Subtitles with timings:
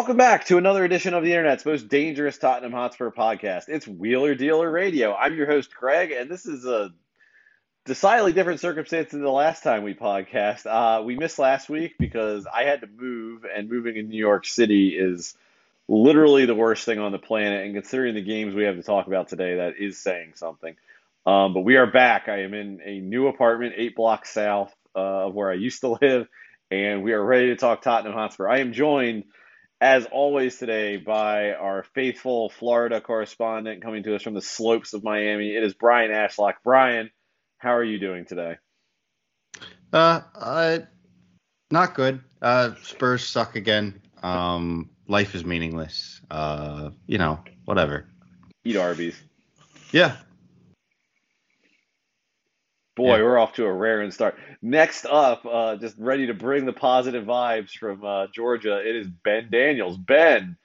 [0.00, 3.64] Welcome back to another edition of the internet's most dangerous Tottenham Hotspur podcast.
[3.68, 5.14] It's Wheeler Dealer Radio.
[5.14, 6.94] I'm your host, Craig, and this is a
[7.84, 10.64] decidedly different circumstance than the last time we podcast.
[10.64, 14.46] Uh, we missed last week because I had to move, and moving in New York
[14.46, 15.34] City is
[15.86, 17.66] literally the worst thing on the planet.
[17.66, 20.76] And considering the games we have to talk about today, that is saying something.
[21.26, 22.26] Um, but we are back.
[22.26, 25.98] I am in a new apartment, eight blocks south uh, of where I used to
[26.00, 26.26] live,
[26.70, 28.48] and we are ready to talk Tottenham Hotspur.
[28.48, 29.24] I am joined
[29.80, 35.02] as always today by our faithful Florida correspondent coming to us from the slopes of
[35.02, 35.54] Miami.
[35.56, 36.54] It is Brian Ashlock.
[36.62, 37.10] Brian,
[37.58, 38.56] how are you doing today?
[39.92, 40.78] Uh, uh,
[41.70, 42.20] not good.
[42.42, 44.02] Uh, Spurs suck again.
[44.22, 46.20] Um, life is meaningless.
[46.30, 48.06] Uh, you know, whatever.
[48.64, 49.20] Eat Arby's.
[49.92, 50.16] Yeah.
[53.00, 53.22] Boy, Yeah.
[53.22, 54.38] we're off to a raring start.
[54.60, 58.78] Next up, uh, just ready to bring the positive vibes from uh, Georgia.
[58.86, 59.96] It is Ben Daniels.
[59.96, 60.58] Ben,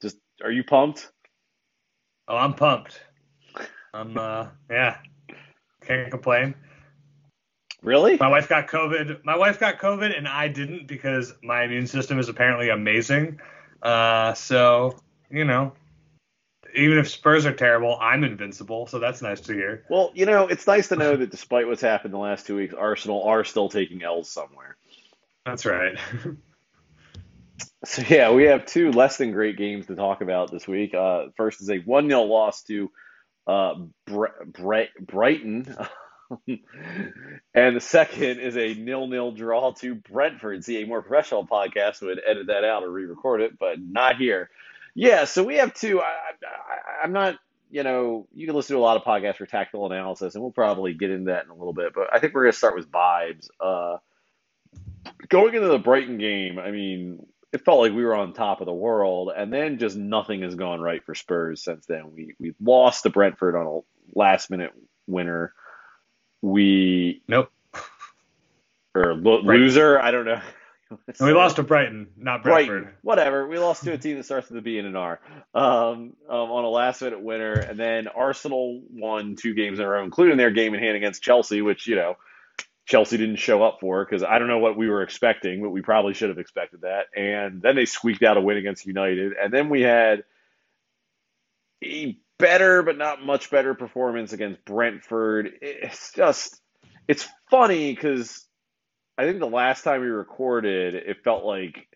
[0.00, 1.10] just are you pumped?
[2.28, 2.98] Oh, I'm pumped.
[3.92, 4.96] I'm uh yeah.
[5.86, 6.54] Can't complain.
[7.82, 8.16] Really?
[8.16, 9.22] My wife got COVID.
[9.24, 13.38] My wife got COVID and I didn't because my immune system is apparently amazing.
[13.82, 14.96] Uh so,
[15.30, 15.74] you know,
[16.74, 19.84] even if Spurs are terrible, I'm invincible, so that's nice to hear.
[19.88, 22.74] Well, you know, it's nice to know that despite what's happened the last two weeks,
[22.74, 24.76] Arsenal are still taking L's somewhere.
[25.44, 25.98] That's right.
[27.84, 30.94] So yeah, we have two less than great games to talk about this week.
[30.94, 32.90] Uh, first is a one 0 loss to
[33.46, 33.74] uh,
[34.06, 35.76] Bre- Bre- Brighton,
[36.46, 40.64] and the second is a nil nil draw to Brentford.
[40.64, 44.48] See, a more professional podcast would edit that out or re-record it, but not here.
[44.94, 46.00] Yeah, so we have two.
[46.00, 47.36] I, I, I'm not.
[47.70, 50.52] You know, you can listen to a lot of podcasts for tactical analysis, and we'll
[50.52, 51.94] probably get into that in a little bit.
[51.94, 53.48] But I think we're going to start with vibes.
[53.60, 53.96] Uh,
[55.28, 58.66] going into the Brighton game, I mean, it felt like we were on top of
[58.66, 62.12] the world, and then just nothing has gone right for Spurs since then.
[62.14, 64.72] We we lost to Brentford on a last minute
[65.06, 65.54] winner.
[66.42, 67.50] We nope.
[68.94, 69.58] or lo- Right.
[69.60, 70.40] loser, I don't know.
[71.18, 72.82] And we lost to Brighton, not Brentford.
[72.82, 73.46] Brighton, whatever.
[73.46, 75.20] We lost to a team that starts with a B and an R
[75.54, 79.88] um, um, on a last minute winner, and then Arsenal won two games in a
[79.88, 82.16] row, including their game in hand against Chelsea, which you know
[82.86, 85.82] Chelsea didn't show up for because I don't know what we were expecting, but we
[85.82, 87.06] probably should have expected that.
[87.16, 90.24] And then they squeaked out a win against United, and then we had
[91.84, 95.52] a better but not much better performance against Brentford.
[95.60, 96.60] It's just
[97.06, 98.46] it's funny because
[99.18, 101.88] I think the last time we recorded, it felt like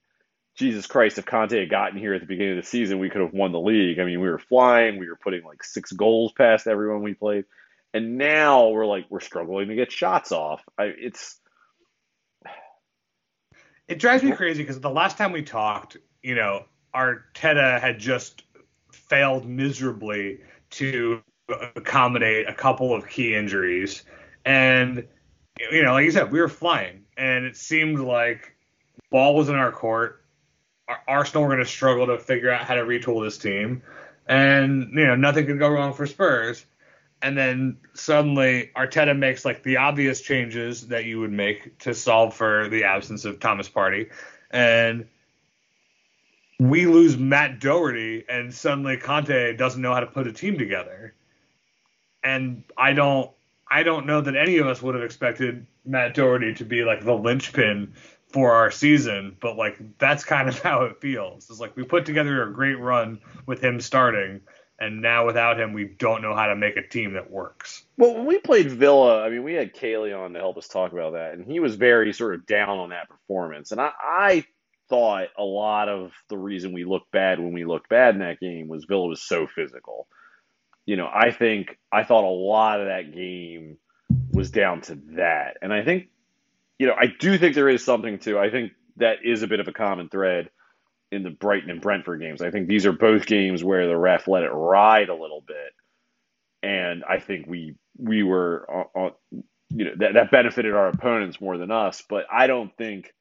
[0.54, 3.21] Jesus Christ, if Conte had gotten here at the beginning of the season, we could
[3.21, 3.99] have won the league.
[3.99, 7.44] I mean, we were flying, we were putting like six goals past everyone we played,
[7.93, 10.62] and now we're like we're struggling to get shots off.
[10.78, 11.41] I, it's
[13.88, 18.43] It drives me crazy because the last time we talked, you know, Arteta had just
[18.91, 20.41] failed miserably
[20.71, 21.22] to
[21.77, 24.04] accommodate a couple of key injuries.
[24.44, 25.06] And,
[25.71, 27.04] you know, like you said, we were flying.
[27.16, 28.54] And it seemed like
[29.10, 30.22] ball was in our court.
[30.88, 33.82] Ar- Arsenal were going to struggle to figure out how to retool this team.
[34.27, 36.65] And, you know, nothing could go wrong for Spurs.
[37.22, 42.34] And then suddenly Arteta makes like the obvious changes that you would make to solve
[42.34, 44.10] for the absence of Thomas Partey.
[44.50, 45.06] And
[46.59, 51.15] we lose Matt Doherty and suddenly Conte doesn't know how to put a team together.
[52.22, 53.31] And I don't
[53.69, 57.04] I don't know that any of us would have expected Matt Doherty to be like
[57.04, 57.95] the linchpin
[58.28, 61.48] for our season, but like that's kind of how it feels.
[61.51, 64.41] It's like we put together a great run with him starting,
[64.78, 67.84] and now without him, we don't know how to make a team that works.
[67.97, 69.22] well when we played Villa.
[69.22, 71.77] I mean, we had Kaylee on to help us talk about that, and he was
[71.77, 73.72] very sort of down on that performance.
[73.72, 74.45] And I, I
[74.89, 78.41] thought a lot of the reason we looked bad when we looked bad in that
[78.41, 80.07] game was Villa was so physical.
[80.86, 83.77] You know, I think I thought a lot of that game
[84.33, 85.56] was down to that.
[85.60, 86.09] And I think,
[86.78, 89.60] you know, I do think there is something to, I think that is a bit
[89.60, 90.50] of a common thread
[91.10, 92.41] in the Brighton and Brentford games.
[92.41, 95.72] I think these are both games where the ref let it ride a little bit.
[96.62, 99.41] And I think we, we were, on, uh,
[99.71, 102.03] you know that that benefited our opponents more than us.
[102.09, 103.12] But I don't think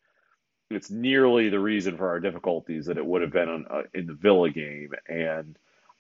[0.70, 4.06] it's nearly the reason for our difficulties that it would have been on, uh, in
[4.06, 4.92] the Villa game.
[5.08, 5.58] And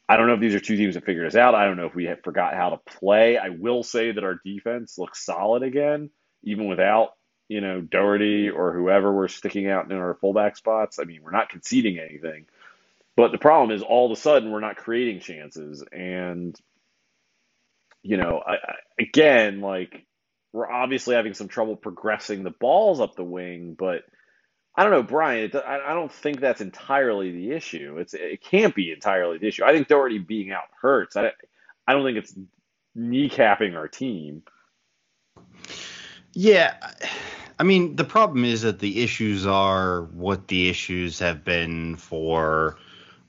[0.07, 1.55] I don't know if these are two teams that figured us out.
[1.55, 3.37] I don't know if we have forgot how to play.
[3.37, 6.11] I will say that our defense looks solid again,
[6.43, 7.11] even without
[7.47, 10.99] you know Doherty or whoever we're sticking out in our fullback spots.
[10.99, 12.45] I mean, we're not conceding anything.
[13.17, 16.59] But the problem is, all of a sudden, we're not creating chances, and
[18.03, 20.05] you know, I, I, again, like
[20.53, 24.03] we're obviously having some trouble progressing the balls up the wing, but
[24.77, 25.45] I don't know, Brian.
[25.45, 27.97] It, I, don't think that's entirely the issue.
[27.97, 29.63] It's it can't be entirely the issue.
[29.63, 31.15] I think Doherty being out hurts.
[31.15, 31.31] I
[31.87, 32.35] I don't think it's
[32.97, 34.43] kneecapping our team.
[36.33, 36.75] Yeah.
[37.57, 42.77] I mean, the problem is that the issues are what the issues have been for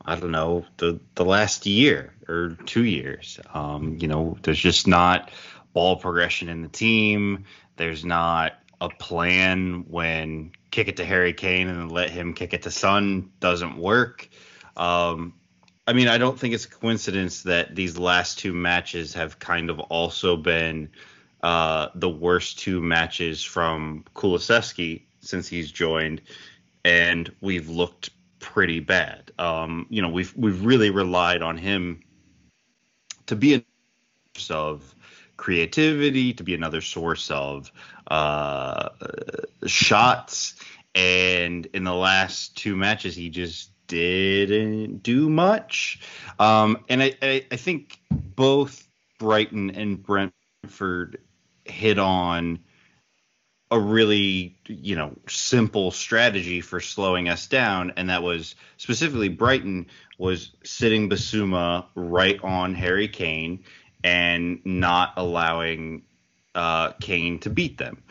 [0.04, 3.40] I don't know the the last year or two years.
[3.54, 5.30] Um, you know, there's just not
[5.72, 7.44] ball progression in the team.
[7.76, 12.64] There's not a plan when kick it to Harry Kane and let him kick it
[12.64, 14.28] to Son doesn't work.
[14.76, 15.32] Um,
[15.86, 19.70] I mean, I don't think it's a coincidence that these last two matches have kind
[19.70, 20.90] of also been
[21.42, 26.20] uh, the worst two matches from Kulusevski since he's joined,
[26.84, 29.32] and we've looked pretty bad.
[29.38, 32.02] Um, you know, we've we've really relied on him
[33.26, 33.64] to be a
[34.34, 34.94] source of
[35.36, 37.72] creativity, to be another source of
[38.08, 38.88] uh,
[39.66, 40.55] shots,
[40.96, 46.00] and in the last two matches, he just didn't do much.
[46.38, 48.88] Um, and I, I, I think both
[49.18, 51.20] Brighton and Brentford
[51.66, 52.60] hit on
[53.70, 59.86] a really you know simple strategy for slowing us down and that was specifically Brighton
[60.18, 63.64] was sitting Bissouma right on Harry Kane
[64.04, 66.02] and not allowing
[66.54, 68.04] uh, Kane to beat them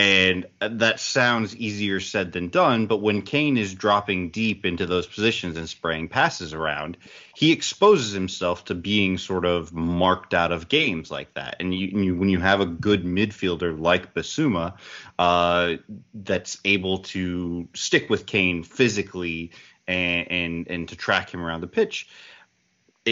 [0.00, 5.06] and that sounds easier said than done, but when Kane is dropping deep into those
[5.06, 6.96] positions and spraying passes around,
[7.36, 11.56] he exposes himself to being sort of marked out of games like that.
[11.60, 14.78] And you, you, when you have a good midfielder like Bissouma
[15.18, 15.74] uh,
[16.14, 19.50] that's able to stick with Kane physically
[19.86, 22.08] and, and, and to track him around the pitch,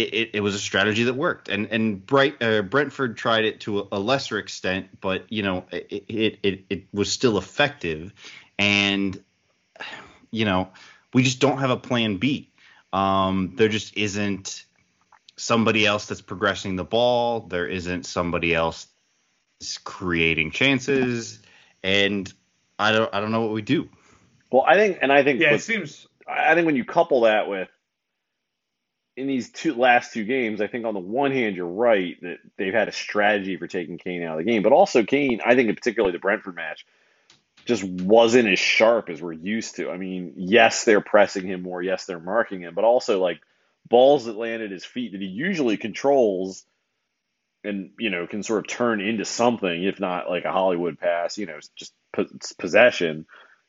[0.02, 3.60] it, it, it, was a strategy that worked, and and Bright uh, Brentford tried it
[3.60, 8.12] to a, a, lesser extent, but you know it, it it it was still effective,
[8.58, 9.22] and
[10.30, 10.68] you know
[11.12, 12.50] we just don't have a plan B.
[12.92, 14.64] Um, there just isn't
[15.36, 17.40] somebody else that's progressing the ball.
[17.40, 18.86] There isn't somebody else
[19.84, 21.40] creating chances,
[21.82, 22.32] and
[22.78, 23.88] I don't I don't know what we do.
[24.50, 26.06] Well, I think, and I think, yeah, it seems.
[26.26, 27.68] I think when you couple that with
[29.18, 32.38] in these two last two games, I think on the one hand you're right that
[32.56, 35.56] they've had a strategy for taking Kane out of the game, but also Kane, I
[35.56, 36.86] think particularly the Brentford match,
[37.66, 39.90] just wasn't as sharp as we're used to.
[39.90, 43.40] I mean, yes, they're pressing him more, yes, they're marking him, but also like
[43.88, 46.64] balls that land at his feet that he usually controls
[47.64, 51.36] and you know can sort of turn into something, if not like a Hollywood pass,
[51.36, 51.92] you know, just
[52.56, 53.26] possession.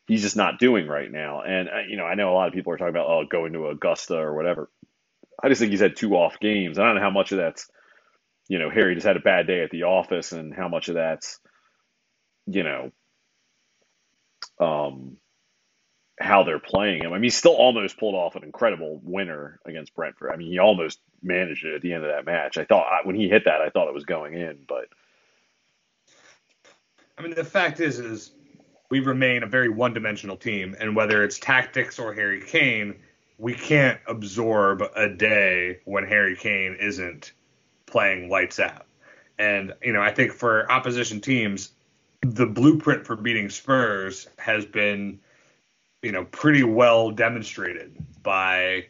[0.08, 2.54] He's just not doing right now, and uh, you know I know a lot of
[2.54, 4.70] people are talking about oh going to Augusta or whatever
[5.42, 6.78] I just think he's had two off games.
[6.78, 7.70] I don't know how much of that's,
[8.48, 10.96] you know, Harry just had a bad day at the office, and how much of
[10.96, 11.40] that's,
[12.48, 12.92] you know,
[14.60, 15.18] um,
[16.20, 17.14] how they're playing him.
[17.14, 20.32] I mean, he still almost pulled off an incredible winner against Brentford.
[20.34, 22.58] I mean, he almost managed it at the end of that match.
[22.58, 24.86] I thought when he hit that, I thought it was going in, but.
[27.18, 28.32] I mean, the fact is, is
[28.90, 32.96] we remain a very one-dimensional team, and whether it's tactics or Harry Kane
[33.40, 37.32] we can't absorb a day when Harry Kane isn't
[37.86, 38.86] playing lights out.
[39.40, 41.72] And, you know, I think for opposition teams,
[42.22, 45.22] the blueprint for beating Spurs has been,
[46.02, 48.86] you know, pretty well demonstrated by,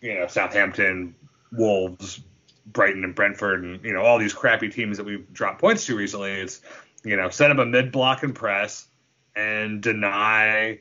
[0.00, 1.14] you know, Southampton,
[1.52, 2.20] Wolves,
[2.72, 5.94] Brighton, and Brentford, and, you know, all these crappy teams that we've dropped points to
[5.94, 6.32] recently.
[6.32, 6.62] It's,
[7.04, 8.86] you know, set up a mid block and press
[9.36, 10.80] and deny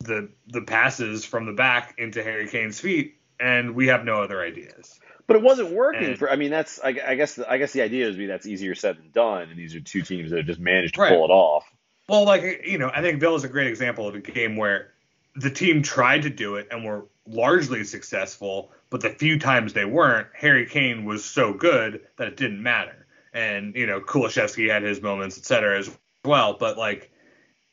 [0.00, 4.40] the the passes from the back into Harry Kane's feet, and we have no other
[4.40, 4.98] ideas.
[5.26, 6.30] But it wasn't working and, for.
[6.30, 8.74] I mean, that's I, I guess the, I guess the idea is be that's easier
[8.74, 11.12] said than done, and these are two teams that have just managed to right.
[11.12, 11.64] pull it off.
[12.08, 14.92] Well, like you know, I think Villa is a great example of a game where
[15.34, 19.84] the team tried to do it and were largely successful, but the few times they
[19.84, 23.06] weren't, Harry Kane was so good that it didn't matter.
[23.34, 25.90] And you know, Kulusevski had his moments, et cetera, as
[26.24, 26.56] well.
[26.58, 27.10] But like,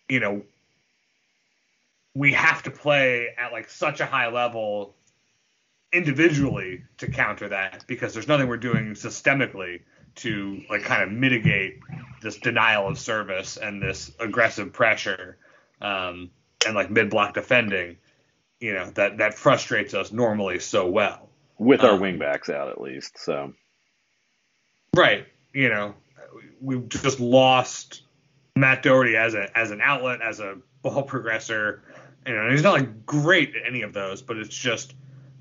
[0.10, 0.42] you know,
[2.16, 4.96] we have to play at like such a high level
[5.92, 9.82] individually to counter that because there's nothing we're doing systemically
[10.16, 11.80] to like kind of mitigate
[12.22, 15.38] this denial of service and this aggressive pressure
[15.82, 16.30] um,
[16.66, 17.98] and like mid block defending.
[18.60, 22.80] You know that that frustrates us normally so well with our Um, wingbacks out at
[22.80, 23.18] least.
[23.18, 23.54] So
[24.96, 25.26] Right.
[25.54, 25.96] You know,
[26.62, 28.04] we've just lost
[28.56, 31.80] Matt Doherty as a as an outlet, as a ball progressor.
[32.26, 34.96] You know, he's not like great at any of those, but it's just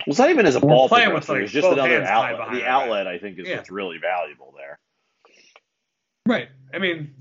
[0.07, 2.53] well, it's not even as a ball playing with, like, it's just another outlet.
[2.53, 3.57] The outlet, I think, is Yeah.
[3.57, 4.79] what's really valuable there.
[6.27, 6.49] right.
[6.75, 7.15] I mean,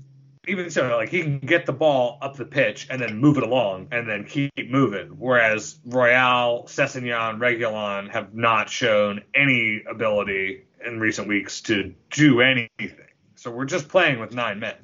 [0.48, 3.44] even so, like he can get the ball up the pitch and then move it
[3.44, 5.10] along and then keep moving.
[5.10, 12.96] Whereas Royal, Sessegnon, Reguilón have not shown any ability in recent weeks to do anything.
[13.36, 14.74] So we're just playing with nine men.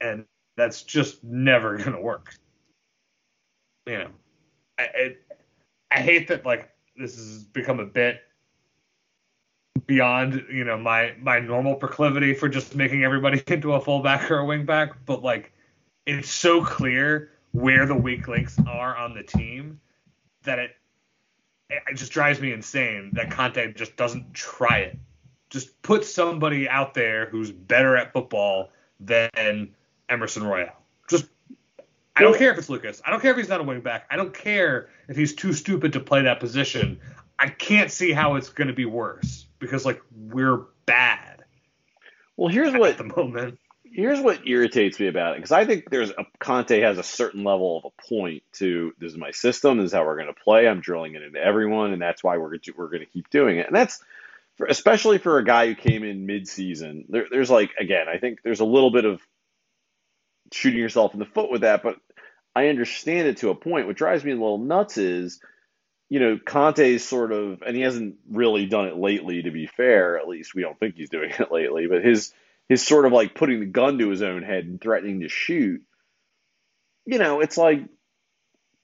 [0.00, 0.24] And
[0.56, 2.34] that's just never going to work.
[3.86, 4.10] You know,
[4.78, 5.16] I, I,
[5.92, 8.20] I hate that, like, this has become a bit
[9.86, 14.40] beyond you know my my normal proclivity for just making everybody into a fullback or
[14.40, 15.52] a wingback, but like
[16.06, 19.80] it's so clear where the weak links are on the team
[20.42, 20.76] that it
[21.68, 24.98] it just drives me insane that Conte just doesn't try it.
[25.50, 29.74] Just put somebody out there who's better at football than
[30.08, 30.72] Emerson Royal.
[32.16, 33.02] I don't care if it's Lucas.
[33.04, 34.02] I don't care if he's not a wingback.
[34.10, 37.00] I don't care if he's too stupid to play that position.
[37.38, 41.44] I can't see how it's going to be worse because like we're bad
[42.36, 43.58] Well, here's at what the moment.
[43.84, 47.44] here's what irritates me about it because I think there's a Conte has a certain
[47.44, 50.40] level of a point to this is my system, this is how we're going to
[50.40, 50.68] play.
[50.68, 53.30] I'm drilling it into everyone, and that's why we're going to, we're going to keep
[53.30, 53.66] doing it.
[53.66, 54.02] And that's
[54.56, 57.06] for, especially for a guy who came in mid-season.
[57.08, 59.20] There, there's like again, I think there's a little bit of
[60.52, 61.96] shooting yourself in the foot with that, but
[62.56, 63.86] I understand it to a point.
[63.86, 65.40] What drives me a little nuts is.
[66.08, 70.16] You know, Conte's sort of, and he hasn't really done it lately, to be fair.
[70.18, 71.88] At least we don't think he's doing it lately.
[71.88, 72.32] But his
[72.68, 75.82] his sort of like putting the gun to his own head and threatening to shoot.
[77.06, 77.80] You know, it's like,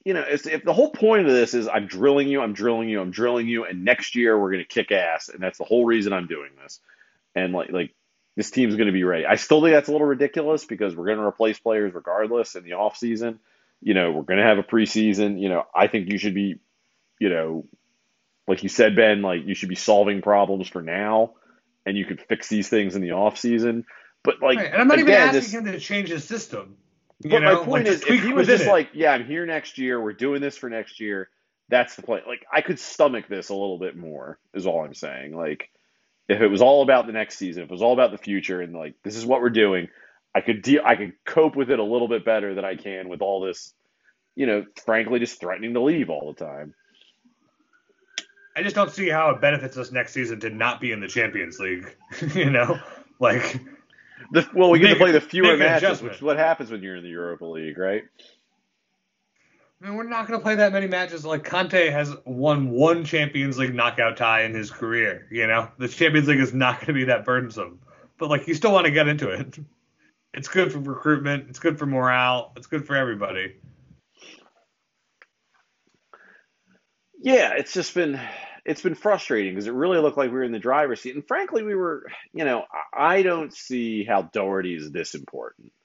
[0.04, 3.00] you know, if the whole point of this is I'm drilling you, I'm drilling you,
[3.00, 6.12] I'm drilling you, and next year we're gonna kick ass, and that's the whole reason
[6.12, 6.80] I'm doing this,
[7.34, 7.94] and like like
[8.36, 9.26] this team's gonna be ready.
[9.26, 12.74] I still think that's a little ridiculous because we're gonna replace players regardless in the
[12.74, 13.38] off season.
[13.82, 15.40] You know, we're gonna have a preseason.
[15.40, 16.60] You know, I think you should be,
[17.18, 17.66] you know,
[18.48, 21.34] like you said, Ben, like you should be solving problems for now
[21.84, 23.84] and you could fix these things in the off season.
[24.24, 26.76] But like, Right, And I'm not even asking this- him to change his system.
[27.20, 28.68] But know, my point like, is, if he was just it.
[28.68, 31.28] like, yeah, I'm here next year, we're doing this for next year,
[31.68, 32.26] that's the point.
[32.26, 35.32] Like, I could stomach this a little bit more, is all I'm saying.
[35.36, 35.70] Like,
[36.28, 38.60] if it was all about the next season, if it was all about the future,
[38.60, 39.88] and like this is what we're doing,
[40.34, 43.08] I could deal, I could cope with it a little bit better than I can
[43.08, 43.74] with all this,
[44.34, 46.74] you know, frankly, just threatening to leave all the time.
[48.54, 51.08] I just don't see how it benefits us next season to not be in the
[51.08, 51.94] Champions League.
[52.34, 52.78] you know,
[53.18, 53.60] like
[54.32, 56.96] The, well, we get to play the fewer matches, which is what happens when you're
[56.96, 58.04] in the Europa League, right?
[59.82, 61.24] I mean, we're not going to play that many matches.
[61.26, 65.26] Like Conte has won one Champions League knockout tie in his career.
[65.30, 67.80] You know, the Champions League is not going to be that burdensome.
[68.16, 69.58] But like, you still want to get into it.
[70.34, 71.48] It's good for recruitment.
[71.50, 72.52] It's good for morale.
[72.56, 73.56] It's good for everybody.
[77.20, 78.18] Yeah, it's just been
[78.64, 81.26] it's been frustrating because it really looked like we were in the driver's seat, and
[81.26, 82.06] frankly, we were.
[82.32, 85.72] You know, I don't see how Doherty is this important.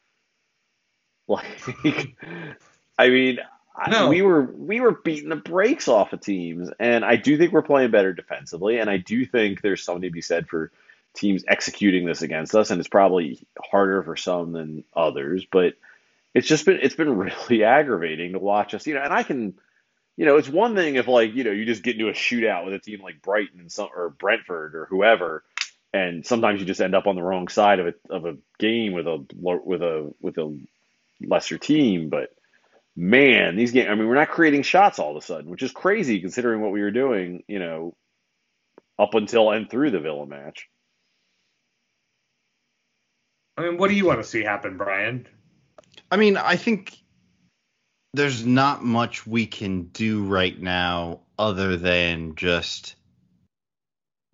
[1.30, 2.16] Like,
[2.98, 3.40] I mean,
[3.76, 4.08] I- No.
[4.08, 7.62] we were we were beating the brakes off of teams, and I do think we're
[7.64, 10.72] playing better defensively, and I do think there's something to be said for
[11.18, 15.74] teams executing this against us, and it's probably harder for some than others, but
[16.34, 17.18] it's just been it's been
[17.50, 18.88] really aggravating to watch us.
[18.88, 19.56] You know, and I can
[20.18, 22.66] you know, it's one thing if like you know you just get into a shootout
[22.66, 25.44] with a team like Brighton and some or Brentford or whoever,
[25.94, 28.94] and sometimes you just end up on the wrong side of a of a game
[28.94, 30.60] with a with a with a
[31.22, 32.10] lesser team.
[32.10, 32.30] But
[32.96, 33.90] man, these games.
[33.92, 36.72] I mean, we're not creating shots all of a sudden, which is crazy considering what
[36.72, 37.44] we were doing.
[37.48, 37.96] You know,
[38.98, 40.68] up until and through the Villa match.
[43.58, 45.28] I mean, what do you want to see happen, Brian?
[46.12, 46.96] I mean, I think
[48.14, 52.96] there's not much we can do right now other than just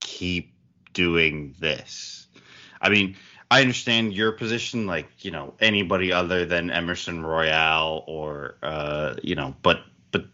[0.01, 0.53] keep
[0.93, 2.27] doing this.
[2.81, 3.15] I mean,
[3.49, 9.35] I understand your position, like, you know, anybody other than Emerson Royal or, uh, you
[9.35, 10.25] know, but, but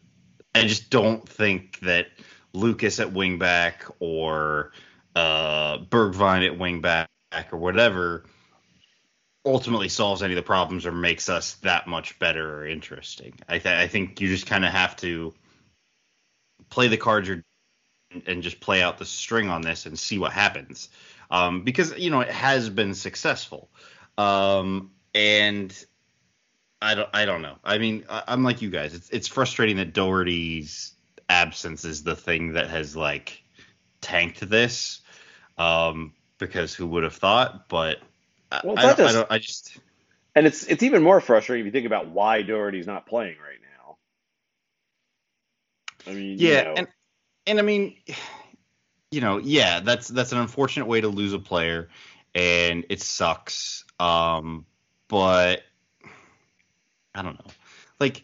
[0.55, 2.08] I just don't think that
[2.53, 4.72] Lucas at wingback or,
[5.15, 7.08] uh, Bergwijn at wingback
[7.51, 8.25] or whatever
[9.46, 13.34] ultimately solves any of the problems or makes us that much better or interesting.
[13.48, 15.34] I, th- I think you just kind of have to
[16.69, 17.43] play the cards you're
[18.25, 20.89] and just play out the string on this and see what happens.
[21.31, 23.69] Um, because you know it has been successful,
[24.17, 25.74] um, and
[26.81, 27.58] I don't I don't know.
[27.63, 28.96] I mean I, I'm like you guys.
[28.96, 30.93] It's it's frustrating that Doherty's
[31.29, 33.43] absence is the thing that has like
[34.01, 35.01] tanked this.
[35.58, 37.69] Um, because who would have thought?
[37.69, 38.00] But
[38.63, 39.32] Well, I, don't, I just- don't.
[39.32, 39.77] I just
[40.36, 43.60] And it's it's even more frustrating if you think about why Doherty's not playing right
[43.62, 43.98] now.
[46.12, 46.88] I mean, you yeah, know, and
[47.46, 47.96] and I mean,
[49.12, 51.89] you know, yeah, that's that's an unfortunate way to lose a player,
[52.34, 53.84] and it sucks.
[54.00, 54.65] Um,
[55.08, 55.63] but
[57.13, 57.51] I don't know,
[58.00, 58.24] like,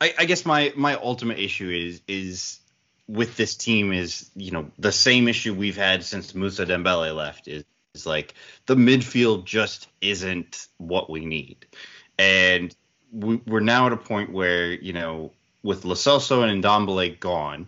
[0.00, 2.60] I, I guess my my ultimate issue is is
[3.06, 7.48] with this team is you know the same issue we've had since Mousa Dembele left
[7.48, 7.64] is,
[7.98, 8.34] is like
[8.66, 11.66] the midfield just isn't what we need,
[12.18, 12.74] and
[13.12, 17.66] we, we're now at a point where you know with Lo Celso and Ndombele gone,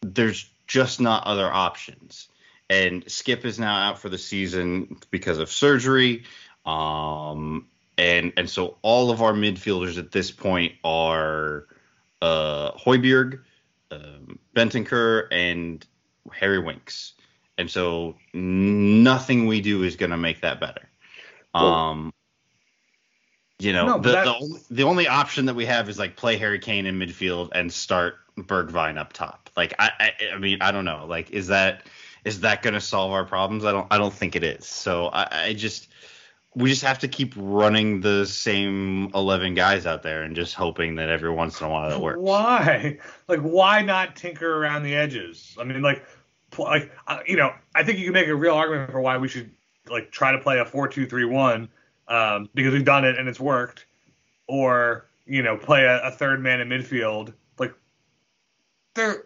[0.00, 2.28] there's just not other options.
[2.68, 6.24] And Skipp is now out for the season because of surgery.
[6.64, 7.68] Um,
[7.98, 11.66] and and so all of our midfielders at this point are
[12.20, 13.40] uh, Højbjerg,
[13.90, 14.38] um,
[15.30, 15.86] and
[16.32, 17.12] Harry Winks.
[17.58, 20.88] And so nothing we do is going to make that better.
[21.54, 22.12] Well- Um,
[23.58, 26.36] you know, No, the, the, only, the only option that we have is like play
[26.36, 29.48] Harry Kane in midfield and start Bergwijn up top.
[29.56, 31.06] Like I, I, I mean, I don't know.
[31.08, 31.84] Like, is that
[32.26, 33.64] is that going to solve our problems?
[33.64, 34.66] I don't, I don't think it is.
[34.66, 35.88] So I, I just,
[36.54, 40.96] we just have to keep running the same eleven guys out there and just hoping
[40.96, 42.18] that every once in a while it works.
[42.20, 42.98] Why?
[43.26, 45.56] Like, why not tinker around the edges?
[45.58, 46.04] I mean, like,
[46.58, 46.92] like
[47.26, 49.50] you know, I think you can make a real argument for why we should
[49.88, 51.68] like try to play a four-two-three-one
[52.08, 53.86] um, because we've done it and it's worked,
[54.46, 57.34] or you know, play a, a third man in midfield.
[57.58, 57.74] Like,
[58.94, 59.24] there,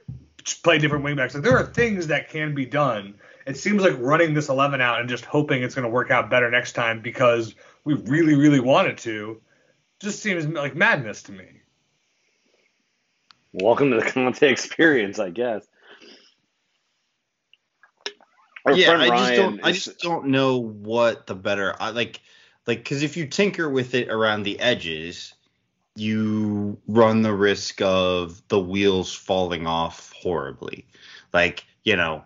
[0.62, 1.34] play different wingbacks.
[1.34, 3.14] Like, there are things that can be done.
[3.46, 6.30] It seems like running this eleven out and just hoping it's going to work out
[6.30, 9.40] better next time because we really, really wanted to,
[10.00, 11.46] just seems like madness to me.
[13.52, 15.66] welcome to the Conte experience, I guess.
[18.64, 19.64] Our yeah, I just don't.
[19.64, 21.75] I just don't know what the better.
[21.81, 22.20] I like,
[22.66, 25.35] like, because if you tinker with it around the edges,
[25.96, 30.87] you run the risk of the wheels falling off horribly.
[31.33, 32.25] Like, you know,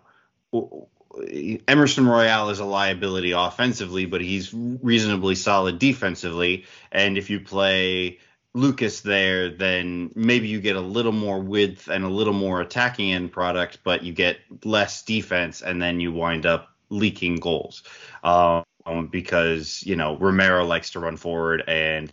[1.69, 6.65] Emerson Royal is a liability offensively, but he's reasonably solid defensively.
[6.91, 8.19] And if you play
[8.55, 13.13] Lucas there, then maybe you get a little more width and a little more attacking
[13.13, 17.83] end product, but you get less defense, and then you wind up leaking goals.
[18.23, 18.63] Um,
[19.11, 22.13] because you know Romero likes to run forward and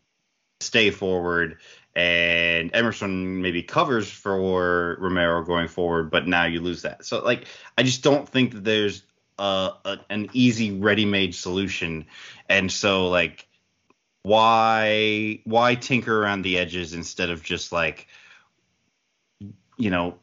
[0.61, 1.57] stay forward,
[1.95, 7.05] and Emerson maybe covers for Romero going forward, but now you lose that.
[7.05, 7.45] So like,
[7.77, 9.03] I just don't think that there's
[9.37, 12.05] a, a, an easy ready-made solution,
[12.47, 13.47] and so like
[14.23, 18.07] why why tinker around the edges instead of just like
[19.77, 20.17] you know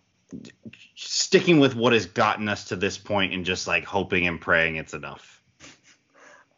[0.95, 4.77] sticking with what has gotten us to this point and just like hoping and praying
[4.77, 5.39] it's enough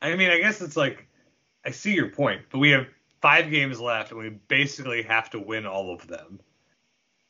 [0.02, 1.06] I mean, I guess it's like
[1.64, 2.86] I see your point, but we have
[3.20, 6.40] five games left, and we basically have to win all of them.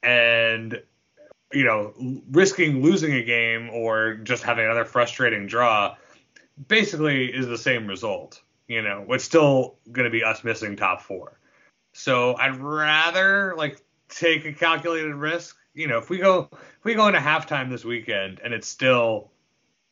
[0.03, 0.81] And
[1.53, 1.93] you know,
[2.31, 5.97] risking losing a game or just having another frustrating draw
[6.69, 8.41] basically is the same result.
[8.71, 11.41] You know, it's still going to be us missing top four.
[11.93, 15.57] So I'd rather like take a calculated risk.
[15.75, 19.33] You know, if we go if we go into halftime this weekend and it's still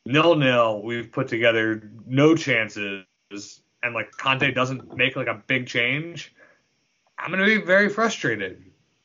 [0.07, 3.05] nil nil, we've put together no chances,
[3.83, 6.33] and like Conte doesn't make like a big change,
[7.19, 8.63] I'm gonna be very frustrated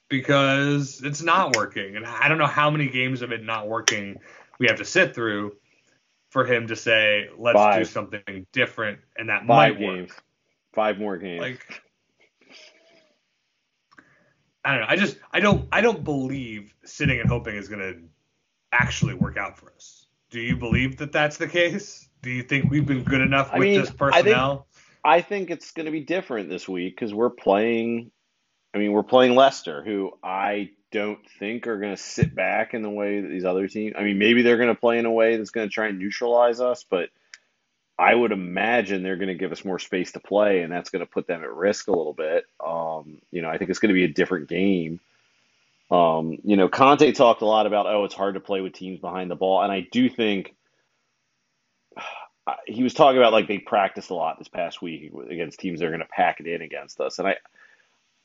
[0.08, 4.20] because it's not working, and I don't know how many games of it not working
[4.60, 5.56] we have to sit through
[6.34, 10.24] for him to say let's do something different, and that five might games, work.
[10.74, 11.42] five more games.
[11.42, 11.84] Like
[14.66, 14.88] I don't know.
[14.90, 17.94] I just I don't I don't believe sitting and hoping is gonna
[18.72, 20.08] actually work out for us.
[20.32, 22.10] Do you believe that that's the case?
[22.24, 24.68] Do you think we've been good enough I with mean, this I think- personnel?
[25.06, 28.10] I think it's going to be different this week because we're playing.
[28.74, 32.84] I mean, we're playing Leicester, who I don't think are going to sit back in
[32.84, 33.96] the way that these other teams.
[33.98, 35.98] I mean, maybe they're going to play in a way that's going to try and
[35.98, 37.10] neutralize us, but
[37.98, 41.02] I would imagine they're going to give us more space to play, and that's going
[41.02, 42.46] to put them at risk a little bit.
[42.64, 45.00] Um, you know, I think it's going to be a different game.
[45.90, 49.00] Um, you know, Conte talked a lot about, oh, it's hard to play with teams
[49.00, 50.56] behind the ball, and I do think
[52.68, 55.88] he was talking about like they practiced a lot this past week against teams that
[55.88, 57.38] are going to pack it in against us, and I,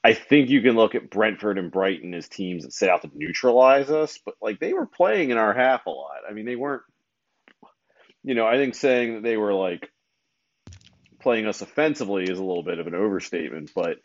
[0.04, 3.11] I think you can look at Brentford and Brighton as teams that set out to
[3.14, 6.20] neutralize us, but like they were playing in our half a lot.
[6.28, 6.82] I mean, they weren't.
[8.22, 9.90] You know, I think saying that they were like
[11.20, 13.98] playing us offensively is a little bit of an overstatement, but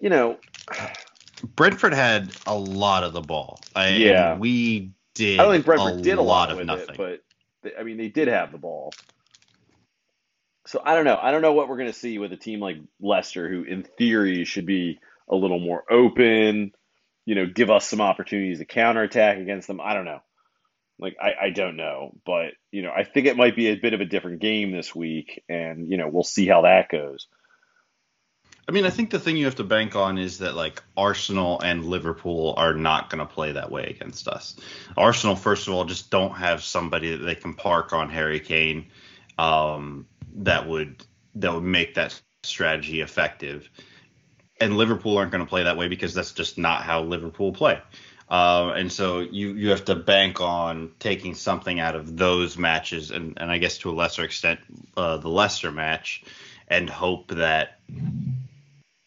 [0.00, 0.38] you know,
[1.56, 3.60] Brentford had a lot of the ball.
[3.74, 4.36] I, Yeah.
[4.36, 5.40] we did.
[5.40, 6.94] I don't think Brentford a did a lot, of with nothing.
[6.94, 7.20] it, but
[7.62, 8.92] they, I mean, they did have the ball.
[10.66, 11.18] So I don't know.
[11.20, 13.82] I don't know what we're going to see with a team like Leicester, who in
[13.82, 16.72] theory should be a little more open.
[17.24, 19.80] You know, give us some opportunities to counterattack against them.
[19.80, 20.20] I don't know.
[20.98, 23.94] Like I, I don't know, but you know, I think it might be a bit
[23.94, 27.26] of a different game this week, and you know, we'll see how that goes.
[28.68, 31.60] I mean, I think the thing you have to bank on is that like Arsenal
[31.60, 34.56] and Liverpool are not going to play that way against us.
[34.96, 38.86] Arsenal, first of all, just don't have somebody that they can park on Harry Kane
[39.38, 40.06] um,
[40.36, 41.04] that would
[41.34, 43.68] that would make that strategy effective.
[44.62, 47.80] And Liverpool aren't going to play that way because that's just not how Liverpool play.
[48.32, 53.10] Uh, and so you you have to bank on taking something out of those matches,
[53.10, 54.60] and, and I guess to a lesser extent
[54.96, 56.24] uh, the Leicester match,
[56.66, 57.78] and hope that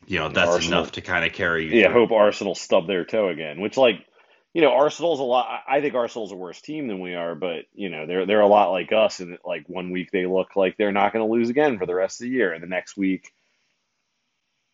[0.05, 0.79] you know that's Arsenal.
[0.79, 1.79] enough to kind of carry you.
[1.79, 2.01] Yeah, through.
[2.01, 3.61] hope Arsenal stub their toe again.
[3.61, 4.05] Which, like,
[4.53, 5.47] you know, Arsenal's a lot.
[5.47, 8.41] I I think Arsenal's a worse team than we are, but you know, they're they're
[8.41, 9.21] a lot like us.
[9.21, 11.95] And like one week they look like they're not going to lose again for the
[11.95, 13.31] rest of the year, and the next week,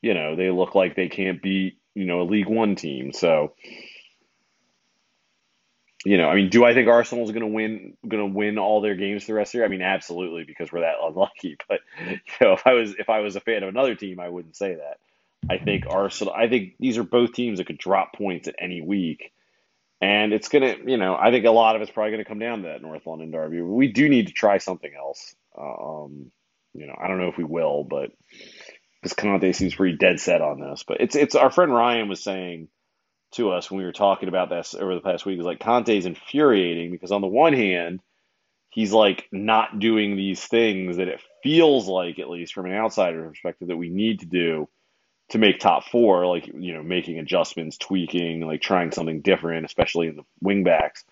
[0.01, 3.13] you know, they look like they can't beat you know a League One team.
[3.13, 3.53] So,
[6.05, 8.81] you know, I mean, do I think Arsenal's going to win going to win all
[8.81, 9.65] their games the rest of the year?
[9.65, 11.57] I mean, absolutely, because we're that unlucky.
[11.67, 14.29] But you know, if I was if I was a fan of another team, I
[14.29, 14.97] wouldn't say that.
[15.49, 16.33] I think Arsenal.
[16.33, 19.31] I think these are both teams that could drop points at any week,
[19.99, 20.75] and it's gonna.
[20.85, 23.05] You know, I think a lot of it's probably gonna come down to that North
[23.07, 23.61] London derby.
[23.61, 25.35] We do need to try something else.
[25.57, 26.31] Um,
[26.73, 28.11] you know, I don't know if we will, but
[29.01, 30.83] because Conte seems pretty dead set on this.
[30.87, 32.67] But it's it's our friend Ryan was saying
[33.33, 36.05] to us when we were talking about this over the past week is like Conte's
[36.05, 38.01] infuriating because on the one hand,
[38.69, 43.27] he's like not doing these things that it feels like, at least from an outsider
[43.27, 44.67] perspective, that we need to do
[45.29, 50.07] to make top four, like you know, making adjustments, tweaking, like trying something different, especially
[50.07, 51.03] in the wingbacks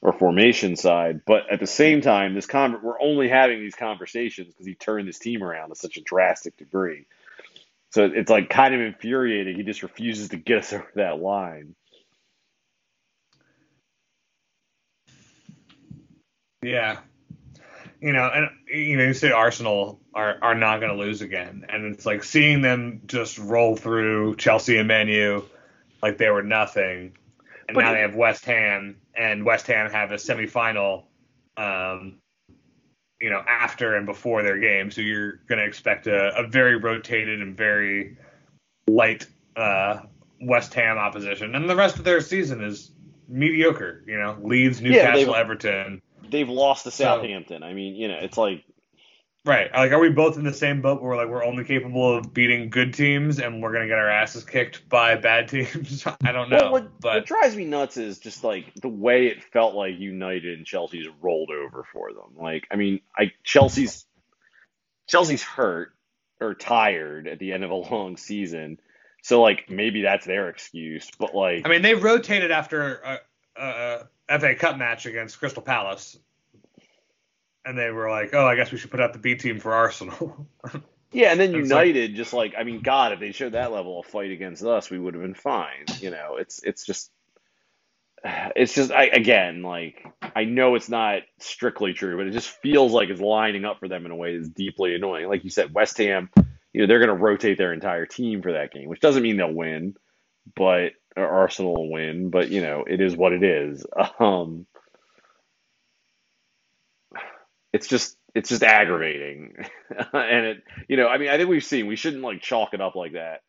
[0.00, 1.22] or formation side.
[1.26, 5.08] But at the same time, this con- we're only having these conversations because he turned
[5.08, 7.06] his team around to such a drastic degree.
[7.96, 9.56] So it's like kind of infuriating.
[9.56, 11.74] He just refuses to get us over that line.
[16.62, 16.98] Yeah.
[18.02, 21.64] You know, and you know, you say Arsenal are, are not going to lose again,
[21.70, 25.46] and it's like seeing them just roll through Chelsea and Man U
[26.02, 27.14] like they were nothing,
[27.66, 31.04] and But now it- they have West Ham, and West Ham have a semifinal,
[31.56, 32.18] um,
[33.20, 36.76] you know, after and before their game, so you're going to expect a, a very
[36.76, 38.16] rotated and very
[38.86, 39.26] light
[39.56, 40.00] uh,
[40.40, 42.90] West Ham opposition, and the rest of their season is
[43.28, 44.02] mediocre.
[44.06, 46.02] You know, Leeds, Yeah, Newcastle, they've- Everton.
[46.28, 47.62] They've lost to So- Southampton.
[47.62, 48.64] I mean, you know, it's like
[49.46, 49.72] Right.
[49.72, 52.68] Like, are we both in the same boat where like we're only capable of beating
[52.68, 56.04] good teams and we're gonna get our asses kicked by bad teams?
[56.24, 56.56] I don't know.
[56.56, 60.58] Well, what, what drives me nuts is just like the way it felt like United
[60.58, 62.36] and Chelsea's rolled over for them.
[62.36, 64.04] Like, I mean, I Chelsea's
[65.06, 65.92] Chelsea's hurt
[66.40, 68.80] or tired at the end of a long season,
[69.22, 71.08] so like maybe that's their excuse.
[71.20, 72.94] But like, I mean, they rotated after
[73.56, 76.18] a, a FA Cup match against Crystal Palace,
[77.66, 79.74] and they were like, "Oh, I guess we should put out the B team for
[79.74, 80.46] Arsenal."
[81.12, 84.00] yeah, and then like- United just like, I mean, God, if they showed that level
[84.00, 85.84] of fight against us, we would have been fine.
[86.00, 87.10] You know, it's it's just.
[88.56, 92.90] It's just I, again like I know it's not strictly true, but it just feels
[92.92, 95.28] like it's lining up for them in a way that's deeply annoying.
[95.28, 96.30] Like you said, West Ham,
[96.72, 99.36] you know, they're going to rotate their entire team for that game, which doesn't mean
[99.36, 99.94] they'll win,
[100.56, 103.86] but or Arsenal will win, but you know, it is what it is.
[104.18, 104.66] Um,
[107.76, 109.54] it's just it's just aggravating,
[110.12, 112.80] and it you know I mean I think we've seen we shouldn't like chalk it
[112.80, 113.42] up like that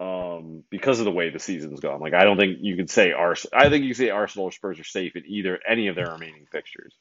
[0.00, 2.00] um, because of the way the season's gone.
[2.00, 3.46] Like I don't think you could say Ars.
[3.52, 6.10] I think you could say Arsenal or Spurs are safe in either any of their
[6.12, 6.94] remaining fixtures,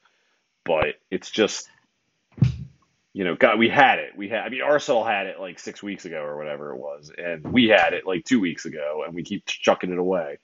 [0.66, 1.70] but it's just
[3.14, 4.16] you know, God, we had it.
[4.16, 4.42] We had.
[4.42, 7.70] I mean, Arsenal had it like six weeks ago or whatever it was, and we
[7.70, 10.38] had it like two weeks ago, and we keep chucking it away.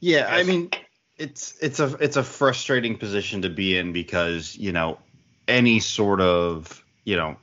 [0.00, 0.70] Yeah, I mean,
[1.18, 4.98] it's it's a it's a frustrating position to be in because you know
[5.46, 7.36] any sort of you know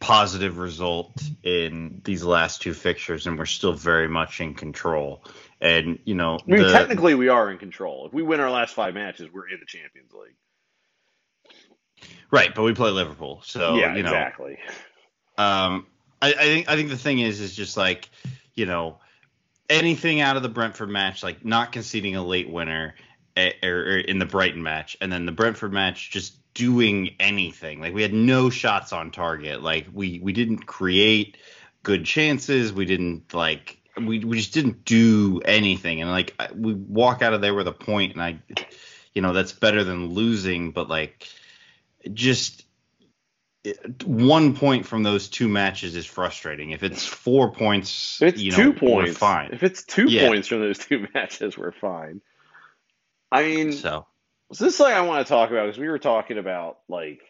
[0.00, 5.22] positive result in these last two fixtures, and we're still very much in control.
[5.60, 8.06] And you know, I mean, the- technically, we are in control.
[8.06, 10.34] If we win our last five matches, we're in the Champions League.
[12.30, 14.58] right, but we play Liverpool, so yeah, you know, exactly.
[15.36, 15.86] Um,
[16.22, 18.08] I, I think I think the thing is is just like
[18.54, 18.98] you know
[19.70, 22.94] anything out of the Brentford match, like not conceding a late winner
[23.36, 27.80] eh, or, in the Brighton match, and then the Brentford match just doing anything.
[27.80, 29.62] Like we had no shots on target.
[29.62, 31.38] Like we we didn't create
[31.82, 32.72] good chances.
[32.72, 36.02] We didn't like we we just didn't do anything.
[36.02, 38.38] And like we walk out of there with a point, and I,
[39.14, 40.72] you know, that's better than losing.
[40.72, 41.26] But like
[42.12, 42.64] just
[44.04, 46.70] one point from those two matches is frustrating.
[46.70, 49.50] If it's four points, If it's you know, 2 we're points, fine.
[49.52, 50.28] if it's two Yeah.
[50.28, 52.20] points from those two matches, we're fine.
[53.30, 54.06] I mean, So
[54.52, 57.20] So this is something I want to talk about because we were talking about like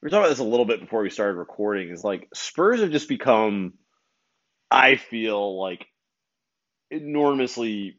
[0.00, 1.90] we were talking about this a little bit before we started recording.
[1.90, 3.74] Is like Spurs have just become,
[4.70, 5.86] I feel like,
[6.90, 7.98] enormously,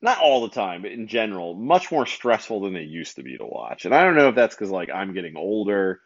[0.00, 3.36] not all the time, but in general, much more stressful than they used to be
[3.36, 3.84] to watch.
[3.84, 6.00] And I don't know if that's because like I'm getting older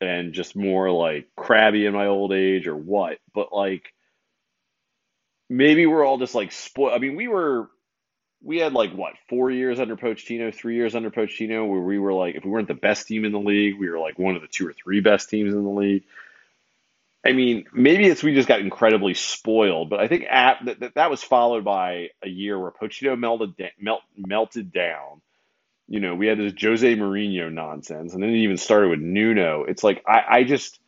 [0.00, 3.92] and just more like crabby in my old age or what, but like
[5.48, 6.94] maybe we're all just like spoiled.
[6.94, 7.68] I mean, we were
[8.42, 12.14] we had like what four years under Pochettino, three years under Pochettino, where we were
[12.14, 14.42] like, if we weren't the best team in the league, we were like one of
[14.42, 16.04] the two or three best teams in the league.
[17.24, 21.10] I mean, maybe it's we just got incredibly spoiled, but I think at, that, that
[21.10, 23.54] was followed by a year where Pochettino melted
[24.16, 25.20] melted down.
[25.90, 29.64] You know, we had this Jose Mourinho nonsense, and then it even started with Nuno.
[29.64, 30.78] It's like I, I just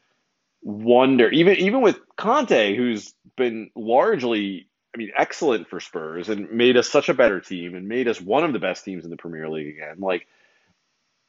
[0.62, 6.76] wonder, even even with Conte, who's been largely I mean, excellent for Spurs and made
[6.76, 9.16] us such a better team and made us one of the best teams in the
[9.16, 9.96] Premier League again.
[9.98, 10.26] Like,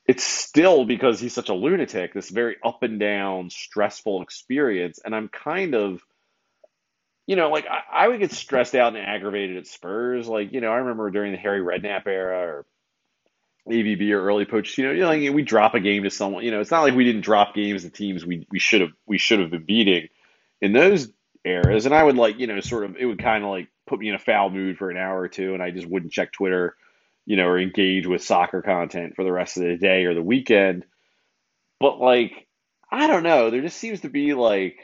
[0.06, 5.00] it's still because he's such a lunatic, this very up and down, stressful experience.
[5.04, 6.04] And I'm kind of,
[7.26, 10.28] you know, like I, I would get stressed out and aggravated at Spurs.
[10.28, 12.66] Like, you know, I remember during the Harry Redknapp era or
[13.70, 16.44] AVB or early Pochettino, you know, like we drop a game to someone.
[16.44, 18.92] You know, it's not like we didn't drop games to teams we we should have
[19.06, 20.10] we should have been beating
[20.62, 21.10] in those
[21.46, 21.86] eras.
[21.86, 24.10] And I would like, you know, sort of it would kind of like put me
[24.10, 26.76] in a foul mood for an hour or two, and I just wouldn't check Twitter,
[27.26, 30.22] you know, or engage with soccer content for the rest of the day or the
[30.22, 30.86] weekend.
[31.80, 32.48] But like,
[32.92, 34.78] I don't know, there just seems to be like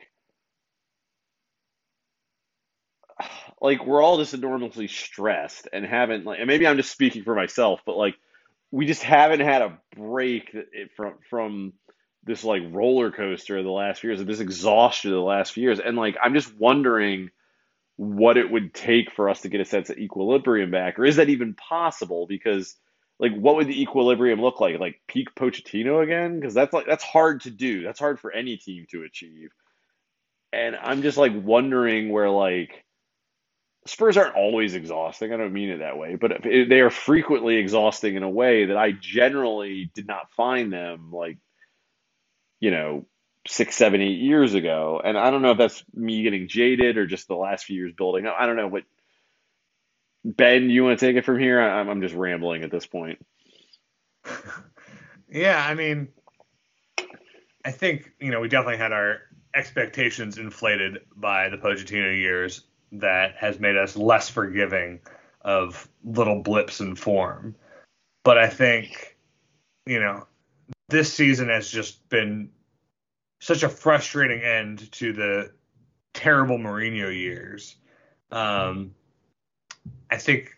[3.62, 7.36] like we're all just enormously stressed and haven't like and maybe I'm just speaking for
[7.36, 8.16] myself, but like
[8.72, 10.56] we just haven't had a break
[10.96, 11.74] from from
[12.24, 15.54] this like roller coaster of the last few years, of this exhaustion of the last
[15.54, 15.80] few years.
[15.80, 17.32] And like I'm just wondering
[17.96, 21.18] what it would take for us to get a sense of equilibrium back, or is
[21.18, 22.28] that even possible?
[22.28, 22.76] Because
[23.20, 24.80] like what would the equilibrium look like?
[24.80, 26.40] Like peak Pochettino again?
[26.40, 27.84] Because that's like that's hard to do.
[27.84, 29.50] That's hard for any team to achieve.
[30.54, 32.86] And I'm just like wondering where like
[33.86, 35.34] Spurs aren't always exhausting.
[35.34, 38.78] I don't mean it that way, but they are frequently exhausting in a way that
[38.78, 41.38] I generally did not find them like,
[42.60, 43.06] you know,
[43.48, 45.02] six, seven, eight years ago.
[45.04, 47.94] And I don't know if that's me getting jaded or just the last few years
[47.98, 48.36] building up.
[48.38, 48.84] I don't know what.
[50.26, 51.62] Ben, you want to take it from here?
[51.62, 53.26] I'm, I'm just rambling at this point.
[55.32, 56.10] Yeah, I mean,
[57.64, 59.20] I think you know we definitely had our
[59.54, 62.64] expectations inflated by the Pochettino years.
[62.92, 65.00] That has made us less forgiving
[65.42, 67.56] of little blips in form.
[68.24, 69.18] But I think,
[69.86, 70.28] you know,
[70.90, 72.50] this season has just been
[73.40, 75.52] such a frustrating end to the
[76.14, 77.76] terrible Mourinho years.
[78.32, 78.94] Um,
[80.12, 80.58] I think,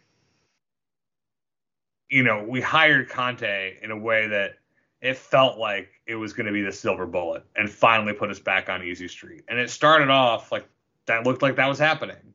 [2.09, 4.55] you know, we hired Conte in a way that
[5.01, 8.39] it felt like it was going to be the silver bullet and finally put us
[8.39, 9.43] back on easy street.
[9.47, 10.67] And it started off like
[11.11, 12.33] that looked like that was happening.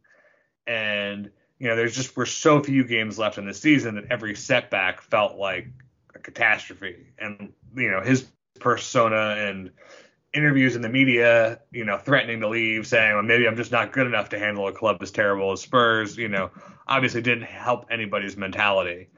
[0.67, 4.35] And, you know, there's just were so few games left in the season that every
[4.35, 5.69] setback felt like
[6.15, 7.12] a catastrophe.
[7.19, 8.27] And, you know, his
[8.61, 9.71] persona and
[10.33, 13.93] interviews in the media, you know, threatening to leave, saying, well, maybe I'm just not
[13.93, 16.51] good enough to handle a club as terrible as Spurs, you know,
[16.87, 19.09] obviously didn't help anybody's mentality.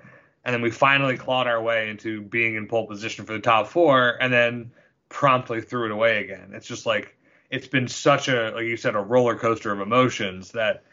[0.45, 3.67] And then we finally clawed our way into being in pole position for the top
[3.67, 4.71] four and then
[5.09, 6.53] promptly threw it away again.
[6.55, 7.18] It's just like,
[7.51, 10.85] it's been such a, like you said, a roller coaster of emotions that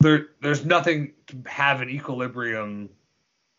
[0.00, 2.90] there, there's nothing to have an equilibrium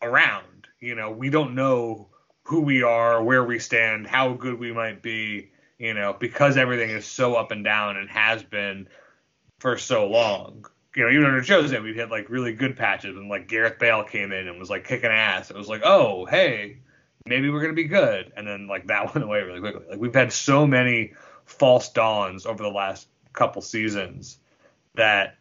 [0.02, 0.68] around.
[0.80, 2.08] You know, we don't know
[2.44, 6.90] who we are, where we stand, how good we might be, you know, because everything
[6.90, 8.88] is so up and down and has been
[9.58, 10.66] for so long.
[10.94, 14.04] You know, even under Jose, we've had like really good patches, and like Gareth Bale
[14.04, 15.50] came in and was like kicking ass.
[15.50, 16.78] It was like, oh, hey,
[17.26, 19.84] maybe we're gonna be good, and then like that went away really quickly.
[19.90, 21.12] Like we've had so many
[21.46, 24.38] false dawns over the last couple seasons
[24.94, 25.36] that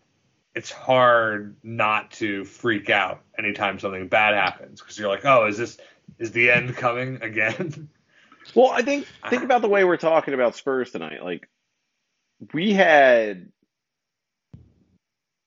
[0.53, 5.57] it's hard not to freak out anytime something bad happens because you're like, oh, is
[5.57, 5.77] this
[6.17, 7.89] is the end coming again?
[8.53, 11.23] Well, I think think about the way we're talking about Spurs tonight.
[11.23, 11.49] Like
[12.53, 13.51] we had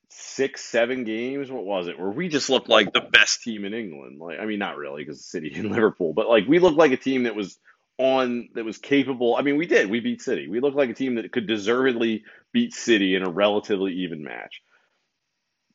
[0.09, 1.49] six, seven games.
[1.49, 1.99] What was it?
[1.99, 4.19] Where we just looked like the best team in England.
[4.19, 6.97] Like I mean, not really because City and Liverpool, but like we looked like a
[6.97, 7.57] team that was
[7.99, 9.37] on that was capable.
[9.37, 9.91] I mean, we did.
[9.91, 10.49] We beat City.
[10.49, 14.63] We looked like a team that could deservedly beat City in a relatively even match.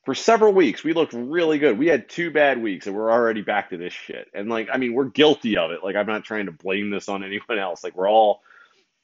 [0.05, 1.77] For several weeks, we looked really good.
[1.77, 4.27] We had two bad weeks, and we're already back to this shit.
[4.33, 5.83] And like, I mean, we're guilty of it.
[5.83, 7.83] Like, I'm not trying to blame this on anyone else.
[7.83, 8.41] Like, we're all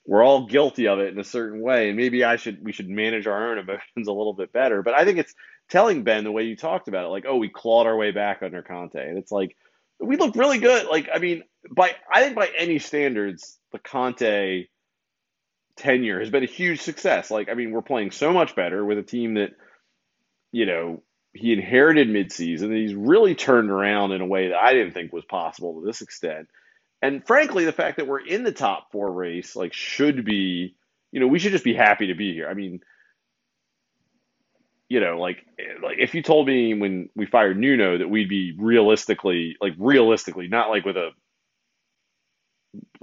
[0.06, 1.90] we're all guilty of it in a certain way.
[1.90, 4.82] And maybe I should we should manage our own emotions a little bit better.
[4.82, 5.36] But I think it's
[5.70, 7.10] telling Ben the way you talked about it.
[7.10, 9.56] Like, oh, we clawed our way back under Conte, and it's like
[10.00, 10.88] we look really good.
[10.88, 14.68] Like, I mean, by I think by any standards, the Conte
[15.76, 17.32] tenure has been a huge success.
[17.32, 19.52] Like, I mean, we're playing so much better with a team that,
[20.52, 22.76] you know, he inherited midseason.
[22.76, 26.02] He's really turned around in a way that I didn't think was possible to this
[26.02, 26.48] extent.
[27.02, 30.76] And frankly, the fact that we're in the top four race, like, should be,
[31.12, 32.50] you know, we should just be happy to be here.
[32.50, 32.82] I mean,
[34.90, 35.46] you know, like,
[35.84, 40.48] like if you told me when we fired Nuno that we'd be realistically, like, realistically,
[40.48, 41.12] not like with a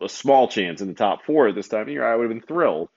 [0.03, 2.38] a small chance in the top four at this time of year, I would have
[2.38, 2.88] been thrilled.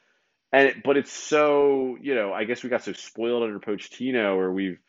[0.51, 4.35] And it, but it's so you know, I guess we got so spoiled under Pochettino,
[4.35, 4.79] or we've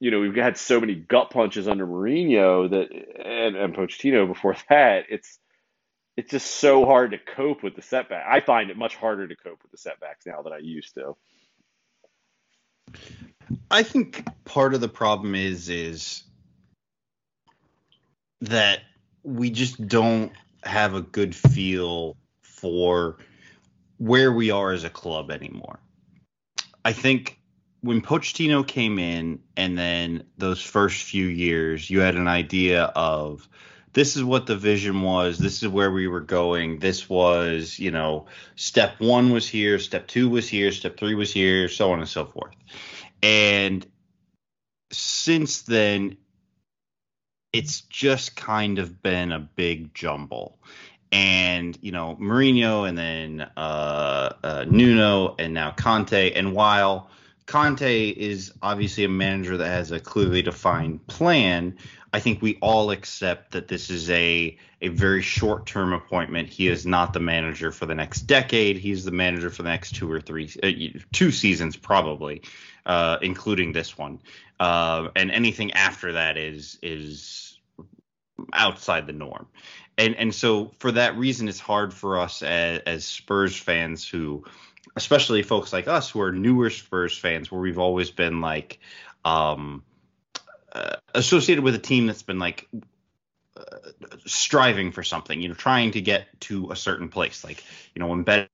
[0.00, 2.88] you know we've had so many gut punches under Mourinho that
[3.24, 5.04] and, and Pochettino before that.
[5.10, 5.38] It's
[6.16, 8.26] it's just so hard to cope with the setback.
[8.28, 11.16] I find it much harder to cope with the setbacks now than I used to.
[13.70, 16.22] I think part of the problem is is
[18.40, 18.80] that
[19.22, 23.18] we just don't have a good feel for
[23.98, 25.80] where we are as a club anymore.
[26.84, 27.38] I think
[27.80, 33.48] when Pochettino came in and then those first few years, you had an idea of
[33.98, 37.90] this is what the vision was, this is where we were going, this was, you
[37.90, 41.98] know, step one was here, step two was here, step three was here, so on
[41.98, 42.54] and so forth.
[43.24, 43.84] And
[44.92, 46.16] since then,
[47.52, 50.60] it's just kind of been a big jumble.
[51.10, 56.34] And, you know, Mourinho and then uh, uh, Nuno and now Conte.
[56.34, 57.10] And while
[57.48, 61.78] Conte is obviously a manager that has a clearly defined plan,
[62.12, 66.50] I think we all accept that this is a a very short term appointment.
[66.50, 68.76] He is not the manager for the next decade.
[68.76, 72.42] He's the manager for the next two or three, uh, two seasons probably,
[72.84, 74.20] uh, including this one.
[74.60, 77.58] Uh, and anything after that is is
[78.52, 79.46] outside the norm.
[79.96, 84.44] And and so for that reason, it's hard for us as, as Spurs fans who,
[84.96, 88.78] especially folks like us who are newer Spurs fans, where we've always been like
[89.24, 89.82] um,
[90.72, 92.68] uh, associated with a team that's been like
[93.56, 93.78] uh,
[94.26, 97.44] striving for something, you know, trying to get to a certain place.
[97.44, 98.48] Like, you know, when Ben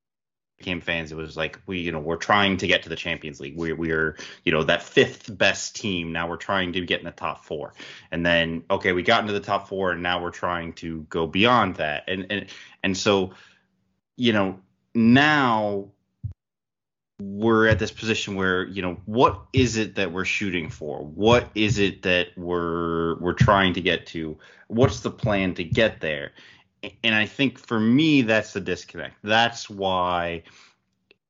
[0.58, 3.40] became fans, it was like we, you know, we're trying to get to the Champions
[3.40, 3.56] League.
[3.56, 6.12] We we are, you know, that fifth best team.
[6.12, 7.74] Now we're trying to get in the top four.
[8.10, 11.26] And then okay, we got into the top four, and now we're trying to go
[11.26, 12.04] beyond that.
[12.08, 12.46] And and
[12.82, 13.32] and so,
[14.16, 14.60] you know,
[14.94, 15.88] now
[17.20, 21.04] we're at this position where you know what is it that we're shooting for?
[21.04, 24.36] What is it that we're we're trying to get to?
[24.68, 26.32] What's the plan to get there?
[27.02, 29.16] And i think for me that's the disconnect.
[29.22, 30.42] That's why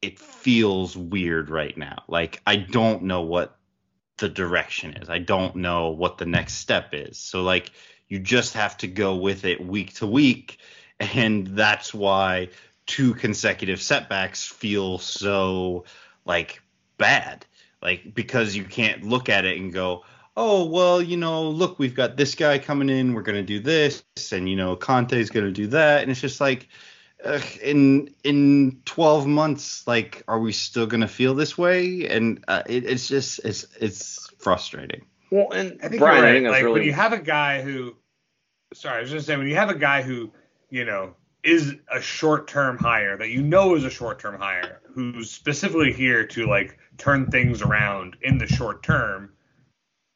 [0.00, 2.02] it feels weird right now.
[2.08, 3.58] Like i don't know what
[4.16, 5.10] the direction is.
[5.10, 7.18] I don't know what the next step is.
[7.18, 7.70] So like
[8.08, 10.58] you just have to go with it week to week
[11.00, 12.48] and that's why
[12.86, 15.84] two consecutive setbacks feel so
[16.24, 16.62] like
[16.98, 17.46] bad.
[17.82, 20.04] Like because you can't look at it and go
[20.36, 23.60] oh well you know look we've got this guy coming in we're going to do
[23.60, 26.02] this and you know conte's going to do that.
[26.02, 26.68] And it's just like
[27.24, 32.06] uh, in in 12 months like are we still going to feel this way?
[32.08, 35.04] And uh, it, it's just it's it's frustrating.
[35.30, 36.32] Well and I think Brian, you're I right.
[36.34, 37.96] think that's like really when you have a guy who,
[38.72, 40.30] sorry, I was just saying when you have a guy who,
[40.70, 45.92] you know, is a short-term hire that you know is a short-term hire who's specifically
[45.92, 49.30] here to like turn things around in the short term.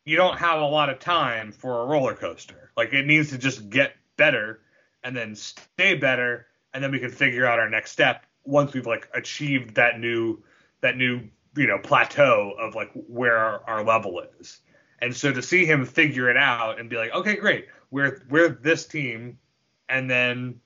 [0.06, 2.72] You don't have a lot of time for a roller coaster.
[2.76, 4.60] Like it needs to just get better
[5.04, 8.86] and then stay better, and then we can figure out our next step once we've
[8.86, 10.42] like achieved that new
[10.80, 11.20] that new
[11.56, 14.60] you know plateau of like where our, our level is.
[15.00, 18.48] And so to see him figure it out and be like, okay, great, we're we're
[18.48, 19.38] this team,
[19.88, 20.60] and then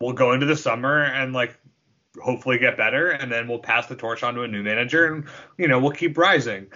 [0.00, 1.58] we'll go into the summer and like
[2.22, 5.24] hopefully get better, and then we'll pass the torch on to a new manager, and
[5.58, 6.66] you know we'll keep rising.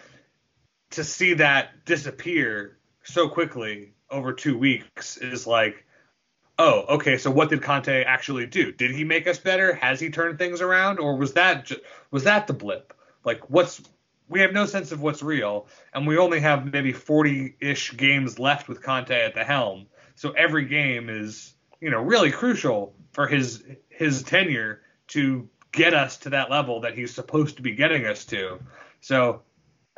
[0.91, 5.85] To see that disappear so quickly over two weeks is like,
[6.59, 8.73] oh, okay, so what did Conte actually do?
[8.73, 9.73] Did he make us better?
[9.75, 12.93] Has he turned things around, or was that ju- was that the blip?
[13.25, 13.81] Like, what's
[14.29, 18.69] we have no sense of what's real, and we only have maybe 40-ish games left
[18.69, 19.87] with Conte at the helm.
[20.15, 26.19] So every game is, you know, really crucial for his his tenure to get us
[26.19, 28.59] to that level that he's supposed to be getting us to.
[29.01, 29.43] So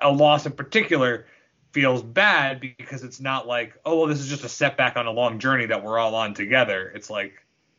[0.00, 1.26] a loss in particular
[1.72, 5.10] feels bad because it's not like, oh well, this is just a setback on a
[5.10, 6.92] long journey that we're all on together.
[6.94, 7.34] It's like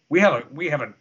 [0.10, 0.94] we have a we have a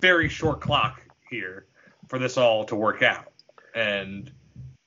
[0.00, 1.66] very short clock here
[2.08, 3.32] for this all to work out,
[3.74, 4.30] and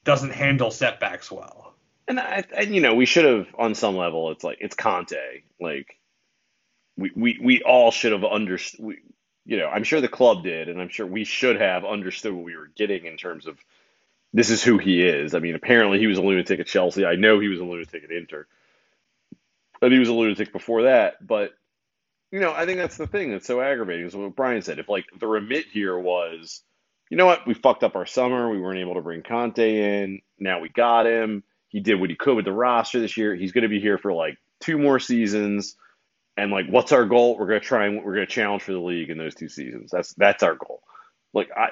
[0.03, 1.73] doesn't handle setbacks well.
[2.07, 4.31] And I, and you know, we should have on some level.
[4.31, 5.43] It's like it's Conte.
[5.59, 5.97] Like
[6.97, 8.97] we we we all should have understood.
[9.45, 12.43] You know, I'm sure the club did, and I'm sure we should have understood what
[12.43, 13.57] we were getting in terms of
[14.33, 15.33] this is who he is.
[15.33, 17.05] I mean, apparently he was a lunatic at Chelsea.
[17.05, 18.45] I know he was a lunatic at Inter,
[19.79, 21.25] but he was a lunatic before that.
[21.25, 21.53] But
[22.31, 24.05] you know, I think that's the thing that's so aggravating.
[24.05, 24.79] Is what Brian said.
[24.79, 26.61] If like the remit here was,
[27.09, 28.49] you know what, we fucked up our summer.
[28.49, 30.21] We weren't able to bring Conte in.
[30.39, 31.43] Now we got him.
[31.69, 33.35] He did what he could with the roster this year.
[33.35, 35.75] He's going to be here for like two more seasons.
[36.37, 37.35] And like, what's our goal?
[37.37, 39.49] We're going to try and we're going to challenge for the league in those two
[39.49, 39.89] seasons.
[39.91, 40.83] That's that's our goal.
[41.33, 41.69] Like I,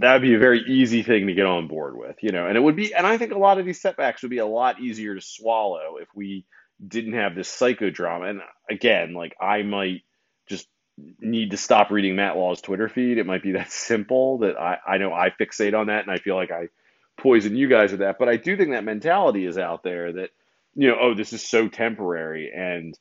[0.00, 2.46] that would be a very easy thing to get on board with, you know.
[2.46, 4.46] And it would be, and I think a lot of these setbacks would be a
[4.46, 6.46] lot easier to swallow if we
[6.86, 8.30] didn't have this psychodrama.
[8.30, 8.40] And
[8.70, 10.02] again, like I might
[10.48, 10.66] just
[11.20, 13.18] need to stop reading Matt Law's Twitter feed.
[13.18, 16.18] It might be that simple that I, I know I fixate on that and I
[16.18, 16.68] feel like I
[17.18, 18.18] poison you guys with that.
[18.18, 20.30] But I do think that mentality is out there that,
[20.74, 22.52] you know, oh, this is so temporary.
[22.54, 22.98] And,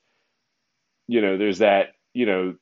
[1.07, 2.55] you know, there's that, you know,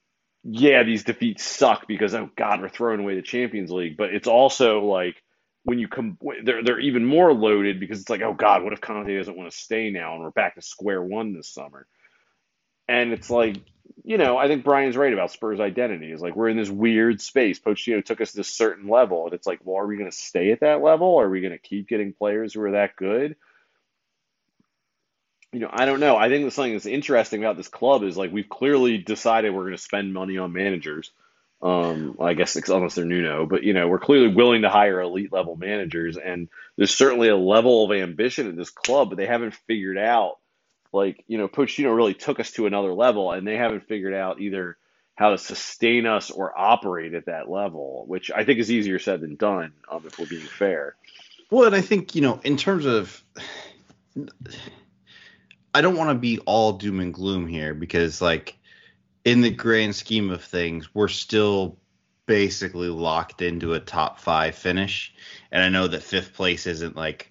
[0.43, 3.97] yeah, these defeats suck because, oh, God, we're throwing away the Champions League.
[3.97, 5.21] But it's also like,
[5.63, 8.81] when you come, they're, they're even more loaded because it's like, oh, God, what if
[8.81, 11.87] Conte doesn't want to stay now and we're back to square one this summer?
[12.87, 13.57] And it's like,
[14.03, 16.11] you know, I think Brian's right about Spurs' identity.
[16.11, 17.59] Is like we're in this weird space.
[17.59, 20.15] Pochettino took us to a certain level, and it's like, well, are we going to
[20.15, 21.19] stay at that level?
[21.19, 23.35] Are we going to keep getting players who are that good?
[25.55, 26.17] You know, I don't know.
[26.17, 29.61] I think the something that's interesting about this club is like we've clearly decided we're
[29.61, 31.11] going to spend money on managers.
[31.61, 34.99] Um, I guess it's unless they're Nuno, but you know, we're clearly willing to hire
[34.99, 39.27] elite level managers, and there's certainly a level of ambition in this club, but they
[39.27, 40.39] haven't figured out
[40.91, 44.41] like you know Pochettino really took us to another level, and they haven't figured out
[44.41, 44.75] either
[45.15, 49.21] how to sustain us or operate at that level, which I think is easier said
[49.21, 49.71] than done.
[49.89, 50.97] Um, if we're being fair.
[51.49, 53.23] Well, and I think you know, in terms of,
[55.75, 58.57] I don't want to be all doom and gloom here because, like,
[59.25, 61.77] in the grand scheme of things, we're still
[62.27, 65.13] basically locked into a top five finish,
[65.51, 67.29] and I know that fifth place isn't like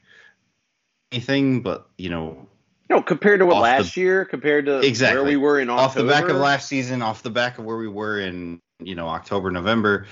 [1.10, 2.46] anything, but you know,
[2.90, 5.22] no, compared to what last the, year, compared to exactly.
[5.22, 5.86] where we were in October.
[5.86, 8.94] Off the back of last season, off the back of where we were in, you
[8.94, 10.06] know, October, November,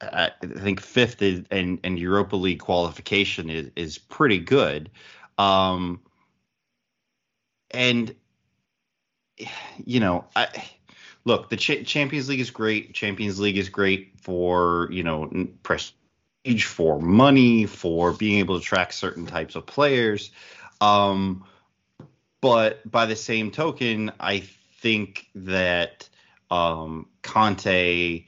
[0.00, 4.90] I think fifth is, and, and Europa League qualification is, is pretty good.
[5.38, 6.00] Um,
[7.76, 8.14] and,
[9.84, 10.48] you know, I
[11.26, 12.94] look, the Ch- Champions League is great.
[12.94, 15.30] Champions League is great for, you know,
[15.62, 20.30] prestige, for money, for being able to track certain types of players.
[20.80, 21.44] Um,
[22.40, 24.44] but by the same token, I
[24.80, 26.08] think that
[26.50, 28.24] um, Conte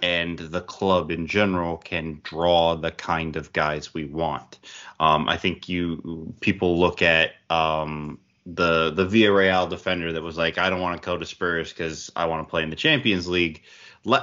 [0.00, 4.58] and the club in general can draw the kind of guys we want.
[4.98, 10.58] Um, I think you people look at um, the the Villarreal defender that was like,
[10.58, 13.28] I don't want to go to Spurs because I want to play in the Champions
[13.28, 13.62] League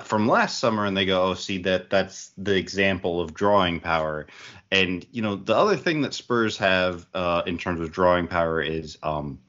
[0.03, 4.27] from last summer, and they go, oh, see that that's the example of drawing power.
[4.71, 8.61] And you know, the other thing that Spurs have uh, in terms of drawing power
[8.61, 9.39] is um,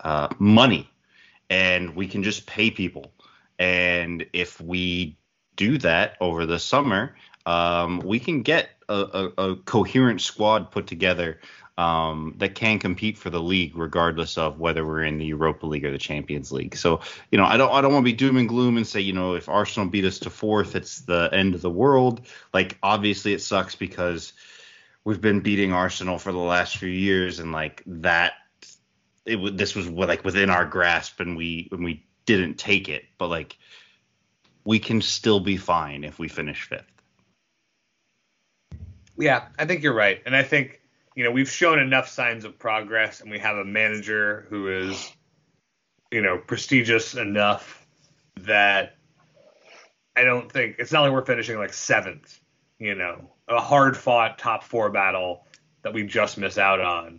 [0.00, 0.90] uh, money,
[1.48, 3.12] and we can just pay people.
[3.58, 5.16] And if we
[5.56, 7.16] do that over the summer,
[7.46, 11.40] um, we can get a, a, a, coherent squad put together
[11.78, 15.84] um, that can compete for the league, regardless of whether we're in the Europa League
[15.84, 16.76] or the Champions League.
[16.76, 17.00] So,
[17.30, 19.12] you know, I don't I don't want to be doom and gloom and say, you
[19.12, 22.26] know, if Arsenal beat us to fourth, it's the end of the world.
[22.52, 24.32] Like, obviously, it sucks because
[25.04, 28.32] we've been beating Arsenal for the last few years, and like that,
[29.24, 33.28] it this was like within our grasp, and we and we didn't take it, but
[33.28, 33.56] like
[34.64, 36.90] we can still be fine if we finish fifth.
[39.16, 40.80] Yeah, I think you're right, and I think
[41.18, 45.12] you know we've shown enough signs of progress, and we have a manager who is
[46.12, 47.84] you know prestigious enough
[48.42, 48.94] that
[50.14, 52.38] I don't think it's not like we're finishing like seventh,
[52.78, 55.44] you know, a hard fought top four battle
[55.82, 57.18] that we just miss out on,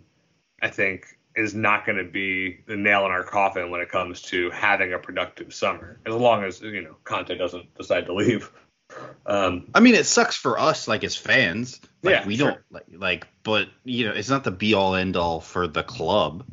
[0.62, 4.22] I think is not going to be the nail in our coffin when it comes
[4.22, 8.50] to having a productive summer, as long as you know Conte doesn't decide to leave.
[9.24, 11.80] Um, I mean, it sucks for us, like as fans.
[12.02, 12.50] Like, Yeah, we sure.
[12.52, 15.82] don't like, like, but you know, it's not the be all end all for the
[15.82, 16.44] club.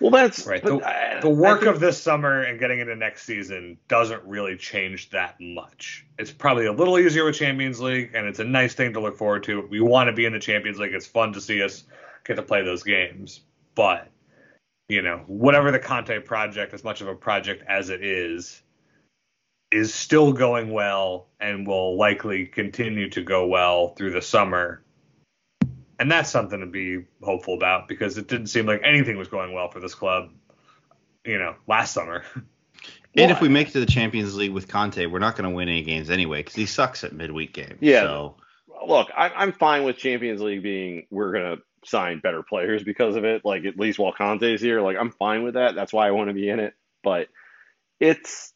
[0.00, 0.62] Well, that's right.
[0.62, 4.22] but The, I- the work think- of this summer and getting into next season doesn't
[4.24, 6.04] really change that much.
[6.18, 9.16] It's probably a little easier with Champions League, and it's a nice thing to look
[9.16, 9.66] forward to.
[9.70, 10.92] We want to be in the Champions League.
[10.92, 11.84] It's fun to see us
[12.24, 13.40] get to play those games.
[13.74, 14.08] But,
[14.90, 18.62] you know, whatever the Conte project, as much of a project as it is,
[19.72, 24.82] is still going well and will likely continue to go well through the summer.
[25.98, 29.52] And that's something to be hopeful about because it didn't seem like anything was going
[29.52, 30.30] well for this club,
[31.24, 32.22] you know, last summer.
[33.18, 35.48] And Well, if we make it to the Champions League with Conte, we're not going
[35.48, 37.78] to win any games anyway because he sucks at midweek games.
[37.80, 38.02] Yeah.
[38.02, 38.36] So
[38.86, 43.24] look, I, I'm fine with Champions League being we're gonna sign better players because of
[43.24, 43.44] it.
[43.44, 45.74] Like at least while Conte's here, like I'm fine with that.
[45.74, 46.74] That's why I want to be in it.
[47.02, 47.28] But
[48.00, 48.52] it's,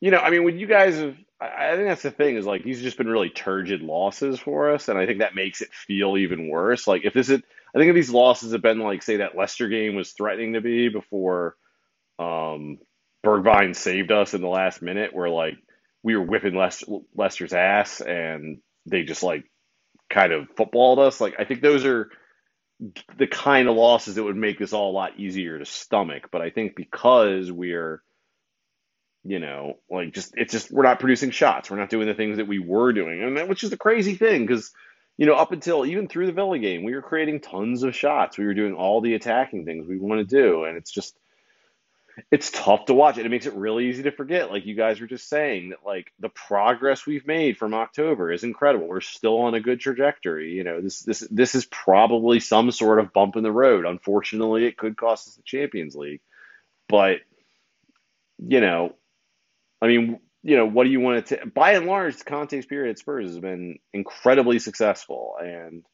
[0.00, 2.64] you know, I mean, when you guys have, I, think that's the thing is like
[2.64, 5.72] these have just been really turgid losses for us, and I think that makes it
[5.72, 6.86] feel even worse.
[6.86, 7.40] Like if this is,
[7.74, 10.60] I think if these losses have been like say that Leicester game was threatening to
[10.60, 11.56] be before,
[12.18, 12.78] um,
[13.24, 15.56] Bergwijn saved us in the last minute, where like
[16.02, 19.44] we were whipping Leicester, Leicester's ass and they just like
[20.08, 21.20] kind of footballed us.
[21.20, 22.10] Like I think those are
[23.18, 26.28] the kind of losses that would make this all a lot easier to stomach.
[26.30, 28.02] But I think because we're,
[29.26, 31.70] you know, like just it's just we're not producing shots.
[31.70, 34.14] We're not doing the things that we were doing, and that which is the crazy
[34.14, 34.72] thing because.
[35.18, 38.36] You know, up until even through the Villa game, we were creating tons of shots.
[38.36, 41.16] We were doing all the attacking things we want to do, and it's just
[42.30, 43.16] it's tough to watch.
[43.16, 45.84] And it makes it really easy to forget, like you guys were just saying, that
[45.84, 48.88] like the progress we've made from October is incredible.
[48.88, 50.52] We're still on a good trajectory.
[50.52, 53.86] You know, this this this is probably some sort of bump in the road.
[53.86, 56.20] Unfortunately, it could cost us the Champions League.
[56.88, 57.18] But
[58.38, 58.94] you know,
[59.80, 61.46] I mean, you know, what do you want to?
[61.46, 65.84] By and large, Conte's period at Spurs has been incredibly successful, and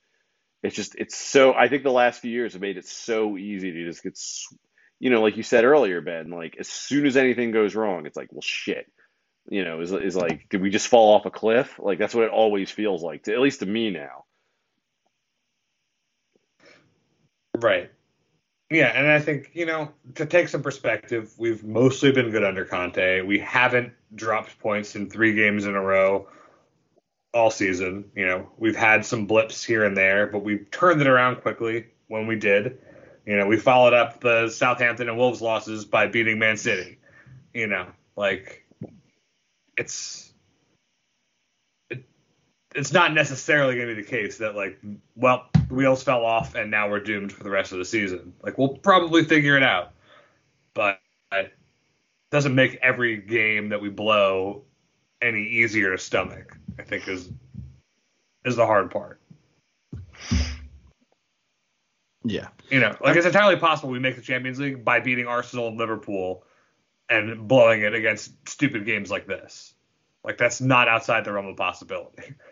[0.62, 1.54] it's just it's so.
[1.54, 4.18] I think the last few years have made it so easy to just get
[5.02, 8.16] you know, like you said earlier, Ben, like as soon as anything goes wrong, it's
[8.16, 8.86] like, well, shit.
[9.48, 11.80] You know, is is like, did we just fall off a cliff?
[11.80, 14.24] Like that's what it always feels like, to, at least to me now.
[17.58, 17.90] Right.
[18.72, 22.64] Yeah, and I think, you know, to take some perspective, we've mostly been good under
[22.64, 23.20] Conte.
[23.20, 26.26] We haven't dropped points in three games in a row
[27.34, 28.10] all season.
[28.16, 31.88] You know, we've had some blips here and there, but we've turned it around quickly
[32.08, 32.78] when we did.
[33.26, 36.98] You know, we followed up the Southampton and Wolves losses by beating Man City.
[37.52, 38.66] You know, like
[39.76, 40.31] it's it,
[42.74, 44.78] it's not necessarily going to be the case that like,
[45.16, 48.34] well, the wheels fell off and now we're doomed for the rest of the season.
[48.42, 49.92] Like we'll probably figure it out,
[50.74, 51.00] but
[51.32, 51.52] it
[52.30, 54.62] doesn't make every game that we blow
[55.20, 56.56] any easier to stomach.
[56.78, 57.30] I think is
[58.44, 59.20] is the hard part.
[62.24, 65.68] yeah, You know, like it's entirely possible we make the Champions League by beating Arsenal
[65.68, 66.44] and Liverpool
[67.08, 69.74] and blowing it against stupid games like this.
[70.24, 72.34] Like that's not outside the realm of possibility.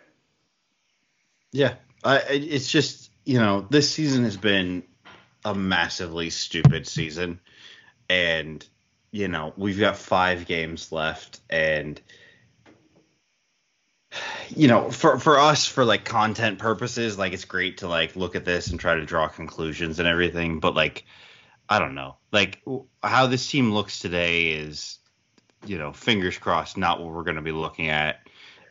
[1.53, 1.75] yeah.
[2.03, 4.83] I, it's just you know this season has been
[5.45, 7.41] a massively stupid season,
[8.09, 8.67] and
[9.11, 12.01] you know we've got five games left, and
[14.49, 18.35] you know for for us for like content purposes, like it's great to like look
[18.35, 21.05] at this and try to draw conclusions and everything, but like
[21.69, 22.63] I don't know, like
[23.03, 24.99] how this team looks today is
[25.67, 28.21] you know fingers crossed not what we're going to be looking at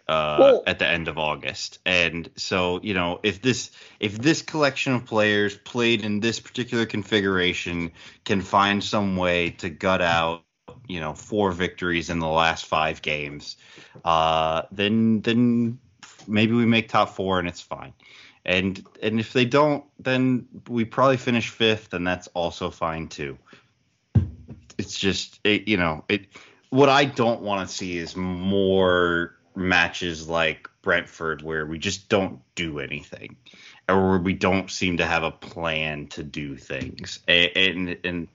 [0.10, 1.80] uh, Well- at the end of August.
[1.86, 6.86] And so, you know, if this if this collection of players played in this particular
[6.86, 7.92] configuration
[8.26, 10.44] can find some way to gut out,
[10.88, 13.56] you know, four victories in the last five games,
[14.04, 15.80] uh, then then
[16.28, 17.94] maybe we make top four and it's fine.
[18.46, 23.38] And and if they don't, then we probably finish fifth, and that's also fine too.
[24.80, 26.26] It's just it, you know it.
[26.72, 32.40] What I don't want to see is more matches like Brentford where we just don't
[32.56, 33.36] do anything,
[33.88, 37.20] or where we don't seem to have a plan to do things.
[37.28, 38.28] And and, and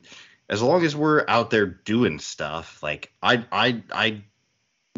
[0.49, 4.23] as long as we're out there doing stuff, like I I I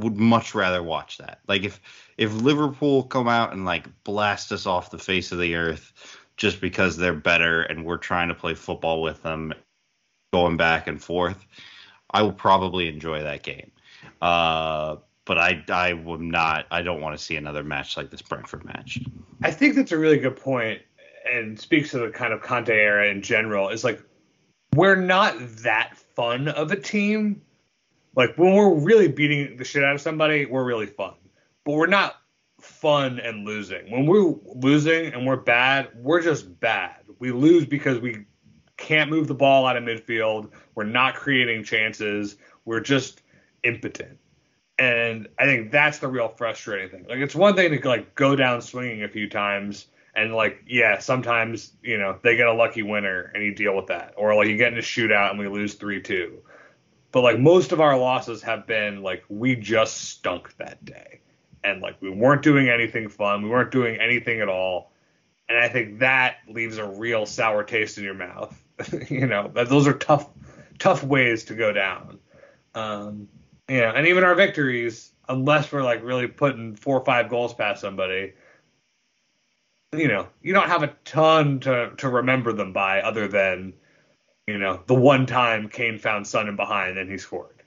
[0.01, 1.41] would much rather watch that.
[1.47, 1.81] Like if
[2.19, 5.93] if Liverpool come out and like blast us off the face of the earth
[6.37, 9.55] just because they're better and we're trying to play football with them,
[10.33, 11.47] going back and forth,
[12.11, 13.71] I will probably enjoy that game.
[14.21, 14.97] Uh,
[15.27, 16.67] but I I would not.
[16.71, 19.01] I don't want to see another match like this Brentford match.
[19.43, 20.81] I think that's a really good point,
[21.31, 24.03] and speaks to the kind of Conte era in general is like
[24.75, 27.43] we're not that fun of a team.
[28.15, 31.15] Like when we're really beating the shit out of somebody, we're really fun.
[31.65, 32.17] But we're not
[32.61, 33.91] fun and losing.
[33.91, 36.97] When we're losing and we're bad, we're just bad.
[37.19, 38.25] We lose because we
[38.77, 40.51] can't move the ball out of midfield.
[40.75, 42.37] We're not creating chances.
[42.65, 43.23] We're just
[43.63, 44.19] impotent.
[44.79, 47.07] And I think that's the real frustrating thing.
[47.09, 50.99] Like it's one thing to like go down swinging a few times and like yeah,
[50.99, 54.49] sometimes you know they get a lucky winner and you deal with that, or like
[54.49, 56.43] you get in a shootout and we lose three two.
[57.13, 61.21] But like most of our losses have been like we just stunk that day,
[61.63, 64.91] and like we weren't doing anything fun, we weren't doing anything at all,
[65.51, 68.59] and I think that leaves a real sour taste in your mouth.
[69.11, 70.31] you know, those are tough
[70.79, 72.19] tough ways to go down.
[72.75, 73.29] Um,
[73.69, 77.81] yeah, and even our victories, unless we're like really putting four or five goals past
[77.81, 78.35] somebody,
[79.93, 83.75] you know, you don't have a ton to to remember them by other than,
[84.47, 87.63] you know, the one time Kane found Son in behind and he scored.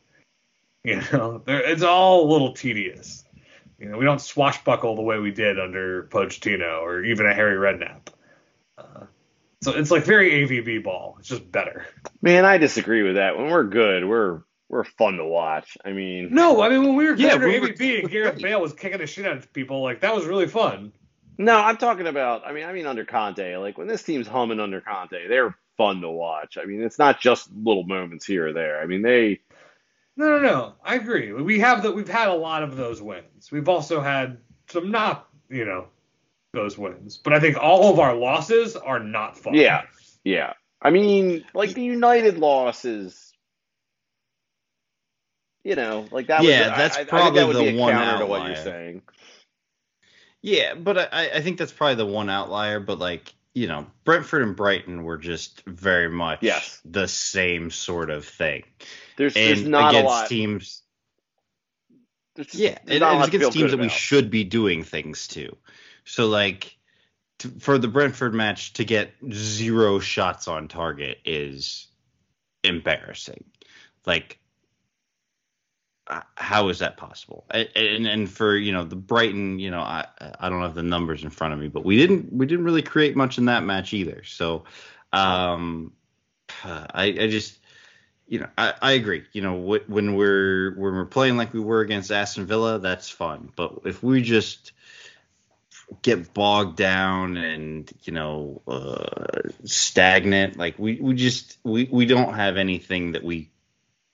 [0.84, 3.26] You know, it's all a little tedious.
[3.78, 7.56] You know, we don't swashbuckle the way we did under Pochettino or even a Harry
[7.56, 8.08] Redknapp.
[8.78, 9.06] Uh,
[9.62, 11.16] so it's like very AVB ball.
[11.20, 11.86] It's just better.
[12.22, 13.38] Man, I disagree with that.
[13.38, 15.78] When we're good, we're we're fun to watch.
[15.84, 18.42] I mean, No, I mean when we were Yeah, under we were- AVB and Gareth
[18.42, 20.94] Bale was kicking the shit out of people, like that was really fun.
[21.38, 22.46] no, I'm talking about.
[22.46, 23.58] I mean, I mean under Conte.
[23.58, 26.58] Like when this team's humming under Conte, they're fun to watch.
[26.62, 28.82] I mean, it's not just little moments here or there.
[28.82, 29.40] I mean, they.
[30.18, 30.74] No, no, no.
[30.84, 31.32] I agree.
[31.32, 31.96] We have that.
[31.96, 33.52] We've had a lot of those wins.
[33.52, 35.88] We've also had some not, you know,
[36.52, 37.18] those wins.
[37.18, 39.54] But I think all of our losses are not fun.
[39.54, 39.84] Yeah,
[40.26, 40.54] yeah.
[40.82, 43.29] I mean, like the United losses.
[45.64, 46.44] You know, like that.
[46.44, 48.52] Yeah, was, that's I, I probably that would the a one counter to what you're
[48.52, 48.64] outlier.
[48.64, 49.02] saying.
[50.42, 52.80] Yeah, but I, I think that's probably the one outlier.
[52.80, 56.80] But like, you know, Brentford and Brighton were just very much Yes.
[56.86, 58.64] the same sort of thing.
[59.18, 60.30] There's, there's And not a against lot.
[60.30, 60.82] teams,
[62.36, 65.58] there's just- yeah, there's and, not against teams that we should be doing things to.
[66.06, 66.78] So like,
[67.40, 71.88] to, for the Brentford match to get zero shots on target is
[72.64, 73.44] embarrassing.
[74.06, 74.40] Like,
[76.36, 77.46] how is that possible?
[77.52, 80.06] And and for you know the Brighton, you know I
[80.40, 82.82] I don't have the numbers in front of me, but we didn't we didn't really
[82.82, 84.24] create much in that match either.
[84.24, 84.64] So,
[85.14, 85.94] um,
[86.64, 87.60] I I just
[88.28, 89.24] you know I, I agree.
[89.34, 93.52] You know when we're when we're playing like we were against Aston Villa, that's fun.
[93.56, 94.72] But if we just
[96.02, 102.34] get bogged down and you know uh, stagnant, like we we just we we don't
[102.34, 103.52] have anything that we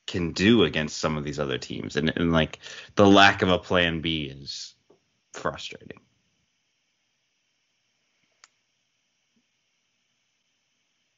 [0.07, 2.59] can do against some of these other teams and, and like
[2.95, 4.75] the lack of a plan B is
[5.33, 5.99] frustrating.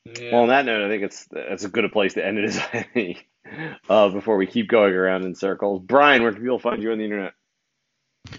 [0.05, 0.31] Yeah.
[0.31, 2.45] Well, on that note, I think it's that's as good a place to end it
[2.45, 2.61] as
[2.95, 3.19] any.
[3.89, 6.97] Uh, before we keep going around in circles, Brian, where can people find you on
[6.97, 7.31] the internet?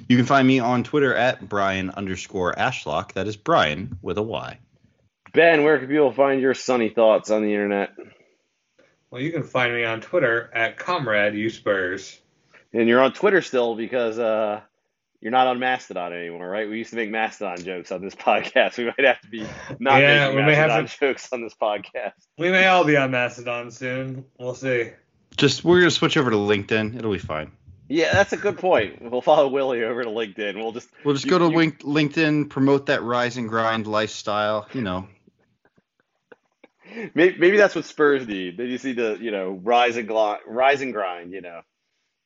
[0.06, 3.14] You can find me on Twitter at Brian underscore Ashlock.
[3.14, 4.58] That is Brian with a Y.
[5.32, 7.90] Ben, where can people find your sunny thoughts on the internet?
[9.10, 12.18] Well, you can find me on Twitter at Comrade U Spurs.
[12.72, 14.60] And you're on Twitter still because uh,
[15.22, 16.68] you're not on Mastodon anymore, right?
[16.68, 18.76] We used to make Mastodon jokes on this podcast.
[18.76, 19.46] We might have to be
[19.78, 22.12] not Yeah, making we may have Mastodon to- jokes on this podcast.
[22.38, 24.24] We may all be on Mastodon soon.
[24.38, 24.90] We'll see.
[25.36, 26.96] Just we're gonna switch over to LinkedIn.
[26.98, 27.52] It'll be fine.
[27.88, 29.00] Yeah, that's a good point.
[29.10, 30.56] We'll follow Willie over to LinkedIn.
[30.56, 34.68] We'll just We'll just You- go to you- LinkedIn, promote that rise and grind lifestyle.
[34.74, 35.08] You know,
[37.14, 38.56] maybe, maybe that's what Spurs need.
[38.56, 41.32] They just need to, you know, rise and gl- rise and grind.
[41.32, 41.60] You know,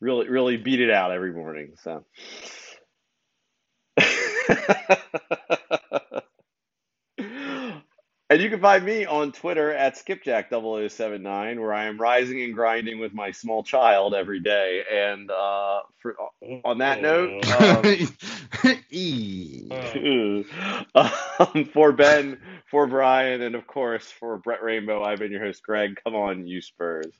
[0.00, 1.74] really, really beat it out every morning.
[1.82, 2.04] So.
[8.32, 12.98] And you can find me on Twitter at skipjack0079, where I am rising and grinding
[12.98, 14.82] with my small child every day.
[14.90, 16.16] And uh, for,
[16.64, 17.84] on that note, um,
[20.94, 22.38] um, for Ben,
[22.70, 26.00] for Brian, and of course for Brett Rainbow, I've been your host, Greg.
[26.02, 27.12] Come on, you Spurs.